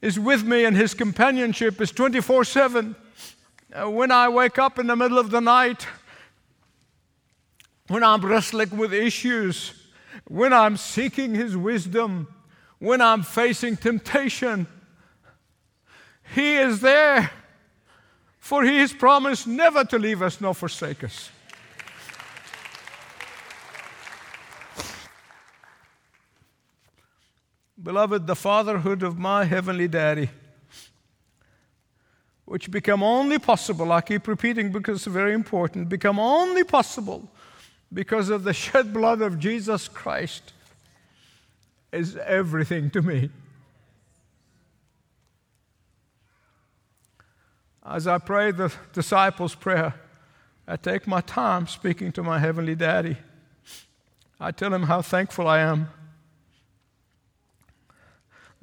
is 0.00 0.18
with 0.18 0.44
me 0.44 0.64
and 0.64 0.76
His 0.76 0.94
companionship 0.94 1.80
is 1.80 1.90
24 1.90 2.44
7. 2.44 2.96
Uh, 3.72 3.90
when 3.90 4.10
I 4.10 4.28
wake 4.28 4.58
up 4.58 4.78
in 4.78 4.86
the 4.86 4.96
middle 4.96 5.18
of 5.18 5.30
the 5.30 5.40
night, 5.40 5.86
when 7.88 8.02
I'm 8.02 8.20
wrestling 8.24 8.76
with 8.76 8.92
issues, 8.92 9.72
when 10.28 10.52
I'm 10.52 10.76
seeking 10.76 11.34
His 11.34 11.56
wisdom, 11.56 12.28
when 12.78 13.00
I'm 13.00 13.22
facing 13.22 13.76
temptation, 13.76 14.66
He 16.34 16.56
is 16.56 16.80
there. 16.80 17.30
For 18.38 18.62
He 18.62 18.78
has 18.78 18.92
promised 18.92 19.46
never 19.46 19.84
to 19.84 19.98
leave 19.98 20.22
us 20.22 20.40
nor 20.40 20.54
forsake 20.54 21.02
us. 21.02 21.30
Beloved, 27.84 28.26
the 28.26 28.34
fatherhood 28.34 29.02
of 29.02 29.18
my 29.18 29.44
heavenly 29.44 29.88
daddy, 29.88 30.30
which 32.46 32.70
become 32.70 33.02
only 33.02 33.38
possible, 33.38 33.92
I 33.92 34.00
keep 34.00 34.26
repeating 34.26 34.72
because 34.72 35.06
it's 35.06 35.06
very 35.06 35.34
important, 35.34 35.90
become 35.90 36.18
only 36.18 36.64
possible 36.64 37.30
because 37.92 38.30
of 38.30 38.42
the 38.42 38.52
shed 38.64 38.94
blood 38.94 39.20
of 39.20 39.38
Jesus 39.38 39.86
Christ, 39.86 40.54
is 41.92 42.16
everything 42.16 42.88
to 42.88 43.02
me. 43.02 43.28
As 47.84 48.06
I 48.06 48.16
pray 48.16 48.50
the 48.50 48.72
disciples' 48.94 49.54
prayer, 49.54 49.92
I 50.66 50.76
take 50.76 51.06
my 51.06 51.20
time 51.20 51.66
speaking 51.66 52.12
to 52.12 52.22
my 52.22 52.38
heavenly 52.38 52.76
daddy. 52.76 53.18
I 54.40 54.52
tell 54.52 54.72
him 54.72 54.84
how 54.84 55.02
thankful 55.02 55.46
I 55.46 55.58
am 55.58 55.90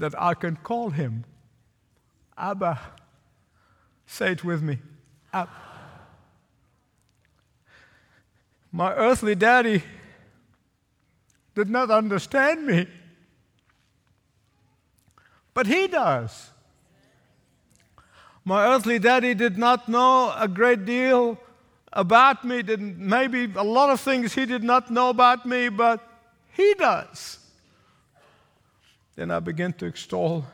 that 0.01 0.19
I 0.19 0.33
can 0.33 0.55
call 0.55 0.89
him 0.89 1.25
Abba. 2.35 2.79
Say 4.07 4.31
it 4.31 4.43
with 4.43 4.63
me. 4.63 4.79
Abba. 5.31 5.51
My 8.71 8.95
earthly 8.95 9.35
daddy 9.35 9.83
did 11.53 11.69
not 11.69 11.91
understand 11.91 12.65
me, 12.65 12.87
but 15.53 15.67
he 15.67 15.87
does. 15.87 16.49
My 18.43 18.73
earthly 18.73 18.97
daddy 18.97 19.35
did 19.35 19.55
not 19.57 19.87
know 19.87 20.33
a 20.35 20.47
great 20.47 20.83
deal 20.83 21.37
about 21.93 22.43
me, 22.43 22.63
didn't, 22.63 22.97
maybe 22.97 23.53
a 23.55 23.63
lot 23.63 23.91
of 23.91 24.01
things 24.01 24.33
he 24.33 24.47
did 24.47 24.63
not 24.63 24.89
know 24.89 25.09
about 25.09 25.45
me, 25.45 25.69
but 25.69 25.99
he 26.53 26.73
does. 26.73 27.40
Then 29.15 29.31
I 29.31 29.39
began 29.39 29.73
to 29.73 29.85
extol 29.85 30.45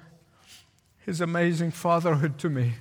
his 1.05 1.21
amazing 1.21 1.71
fatherhood 1.71 2.37
to 2.39 2.49
me. 2.49 2.73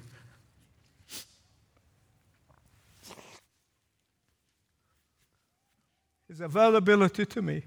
His 6.29 6.41
availability 6.41 7.25
to 7.25 7.41
me, 7.41 7.63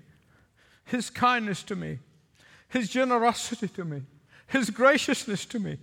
his 0.85 1.09
kindness 1.09 1.63
to 1.63 1.75
me, 1.75 1.99
his 2.67 2.89
generosity 2.89 3.67
to 3.69 3.85
me, 3.85 4.03
his 4.47 4.69
graciousness 4.69 5.45
to 5.45 5.59
me. 5.59 5.77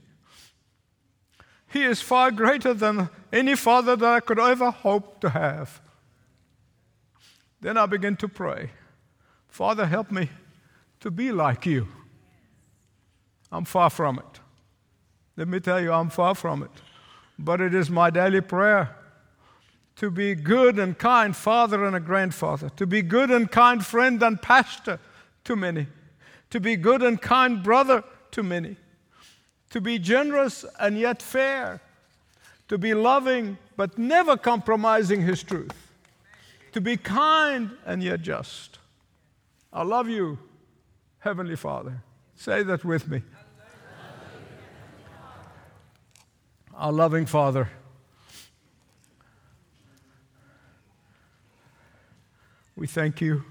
He 1.69 1.83
is 1.83 2.01
far 2.01 2.31
greater 2.31 2.75
than 2.75 3.09
any 3.33 3.57
father 3.57 3.97
that 3.97 4.09
I 4.09 4.21
could 4.21 4.39
ever 4.39 4.71
hope 4.71 5.21
to 5.21 5.31
have. 5.31 5.81
Then 7.61 7.77
I 7.77 7.87
began 7.87 8.17
to 8.17 8.29
pray 8.29 8.71
Father, 9.49 9.87
help 9.87 10.11
me 10.11 10.29
to 11.01 11.11
be 11.11 11.33
like 11.33 11.65
you. 11.65 11.89
I'm 13.51 13.65
far 13.65 13.91
from 13.91 14.19
it. 14.19 14.41
Let 15.37 15.49
me 15.49 15.61
tell 15.61 15.81
you, 15.81 15.93
I'm 15.93 16.11
far 16.11 16.35
from 16.35 16.63
it. 16.63 16.71
But 17.39 17.61
it 17.61 17.75
is 17.75 17.91
my 17.91 18.11
daily 18.11 18.41
prayer 18.41 18.97
to 19.97 20.11
be 20.11 20.35
good 20.35 20.79
and 20.79 20.97
kind 20.99 21.35
father 21.35 21.85
and 21.85 21.97
a 21.97 22.01
grandfather, 22.01 22.69
to 22.71 22.87
be 22.87 23.03
good 23.03 23.31
and 23.31 23.51
kind 23.51 23.85
friend 23.85 24.23
and 24.23 24.41
pastor 24.41 24.99
to 25.45 25.57
many, 25.57 25.87
to 26.51 26.61
be 26.61 26.77
good 26.77 27.03
and 27.03 27.21
kind 27.21 27.63
brother 27.63 28.05
to 28.31 28.43
many, 28.43 28.77
to 29.71 29.81
be 29.81 29.99
generous 29.99 30.65
and 30.79 30.99
yet 30.99 31.23
fair, 31.23 31.81
to 32.69 32.77
be 32.77 32.93
loving 32.93 33.57
but 33.77 33.97
never 33.97 34.37
compromising 34.37 35.23
his 35.23 35.43
truth, 35.43 35.73
to 36.73 36.81
be 36.81 36.97
kind 36.97 37.71
and 37.87 38.03
yet 38.03 38.21
just. 38.21 38.79
I 39.73 39.83
love 39.83 40.09
you, 40.09 40.39
Heavenly 41.21 41.57
Father. 41.57 42.03
Say 42.35 42.63
that 42.65 42.85
with 42.85 43.09
me. 43.09 43.23
Our 46.79 46.93
loving 46.93 47.25
Father, 47.25 47.71
we 52.77 52.87
thank 52.87 53.23
you. 53.23 53.45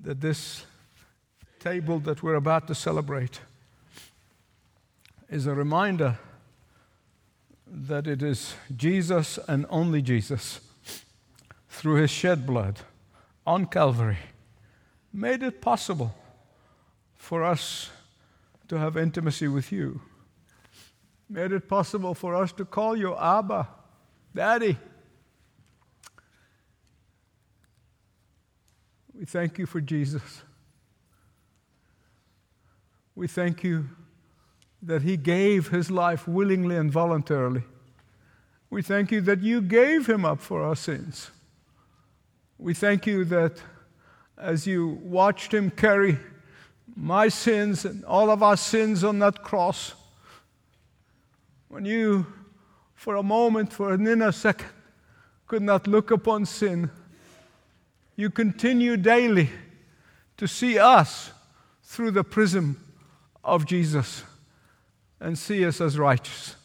That 0.00 0.20
this 0.20 0.66
table 1.60 2.00
that 2.00 2.20
we're 2.20 2.34
about 2.34 2.66
to 2.66 2.74
celebrate 2.74 3.40
is 5.28 5.46
a 5.46 5.54
reminder 5.54 6.18
that 7.64 8.08
it 8.08 8.24
is 8.24 8.56
Jesus 8.76 9.38
and 9.46 9.66
only 9.70 10.02
Jesus, 10.02 10.58
through 11.68 11.94
his 11.94 12.10
shed 12.10 12.44
blood 12.44 12.80
on 13.46 13.66
Calvary, 13.66 14.18
made 15.12 15.44
it 15.44 15.60
possible 15.60 16.16
for 17.20 17.44
us 17.44 17.90
to 18.66 18.78
have 18.78 18.96
intimacy 18.96 19.46
with 19.46 19.70
you. 19.70 20.00
Made 21.28 21.52
it 21.52 21.68
possible 21.68 22.14
for 22.14 22.34
us 22.34 22.50
to 22.52 22.64
call 22.64 22.96
you 22.96 23.14
Abba, 23.14 23.68
Daddy. 24.34 24.76
We 29.14 29.26
thank 29.26 29.58
you 29.58 29.66
for 29.66 29.82
Jesus. 29.82 30.42
We 33.14 33.28
thank 33.28 33.62
you 33.62 33.90
that 34.82 35.02
he 35.02 35.18
gave 35.18 35.68
his 35.68 35.90
life 35.90 36.26
willingly 36.26 36.76
and 36.76 36.90
voluntarily. 36.90 37.64
We 38.70 38.80
thank 38.80 39.12
you 39.12 39.20
that 39.20 39.42
you 39.42 39.60
gave 39.60 40.08
him 40.08 40.24
up 40.24 40.40
for 40.40 40.62
our 40.62 40.74
sins. 40.74 41.30
We 42.56 42.72
thank 42.72 43.06
you 43.06 43.26
that 43.26 43.62
as 44.38 44.66
you 44.66 44.98
watched 45.02 45.52
him 45.52 45.70
carry 45.70 46.18
my 46.96 47.28
sins 47.28 47.84
and 47.84 48.04
all 48.04 48.30
of 48.30 48.42
our 48.42 48.56
sins 48.56 49.04
on 49.04 49.18
that 49.20 49.42
cross, 49.42 49.94
when 51.68 51.84
you, 51.84 52.26
for 52.94 53.16
a 53.16 53.22
moment, 53.22 53.72
for 53.72 53.92
an 53.92 54.06
inner 54.06 54.32
second, 54.32 54.68
could 55.46 55.62
not 55.62 55.86
look 55.86 56.10
upon 56.10 56.46
sin, 56.46 56.90
you 58.16 58.30
continue 58.30 58.96
daily 58.96 59.50
to 60.36 60.46
see 60.46 60.78
us 60.78 61.32
through 61.82 62.10
the 62.10 62.24
prism 62.24 62.80
of 63.42 63.66
Jesus 63.66 64.22
and 65.20 65.38
see 65.38 65.64
us 65.64 65.80
as 65.80 65.98
righteous. 65.98 66.56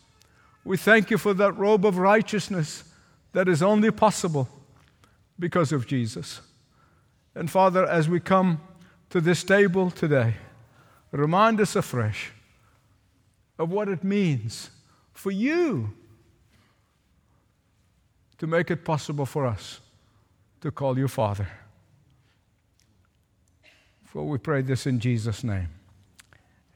We 0.64 0.78
thank 0.78 1.12
you 1.12 1.18
for 1.18 1.34
that 1.34 1.54
robe 1.54 1.86
of 1.86 1.98
righteousness 1.98 2.84
that 3.34 3.48
is 3.48 3.62
only 3.62 3.92
possible 3.92 4.50
because 5.38 5.72
of 5.72 5.88
Jesus. 5.88 6.42
And 7.36 7.50
Father, 7.52 7.86
as 7.86 8.08
we 8.08 8.20
come 8.20 8.62
to 9.16 9.22
this 9.22 9.46
table 9.46 9.90
today, 9.90 10.34
remind 11.14 11.62
us 11.62 11.78
afresh 11.78 12.34
of 13.58 13.72
what 13.72 13.88
it 13.88 14.04
means 14.04 14.72
for 15.14 15.32
you 15.32 15.94
to 18.38 18.46
make 18.46 18.70
it 18.70 18.84
possible 18.84 19.26
for 19.26 19.46
us 19.46 19.80
to 20.60 20.70
call 20.70 20.98
you 20.98 21.08
Father. 21.08 21.48
For 24.04 24.28
we 24.28 24.38
pray 24.38 24.62
this 24.62 24.86
in 24.86 25.00
Jesus' 25.00 25.46
name. 25.46 25.70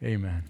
Amen. 0.02 0.46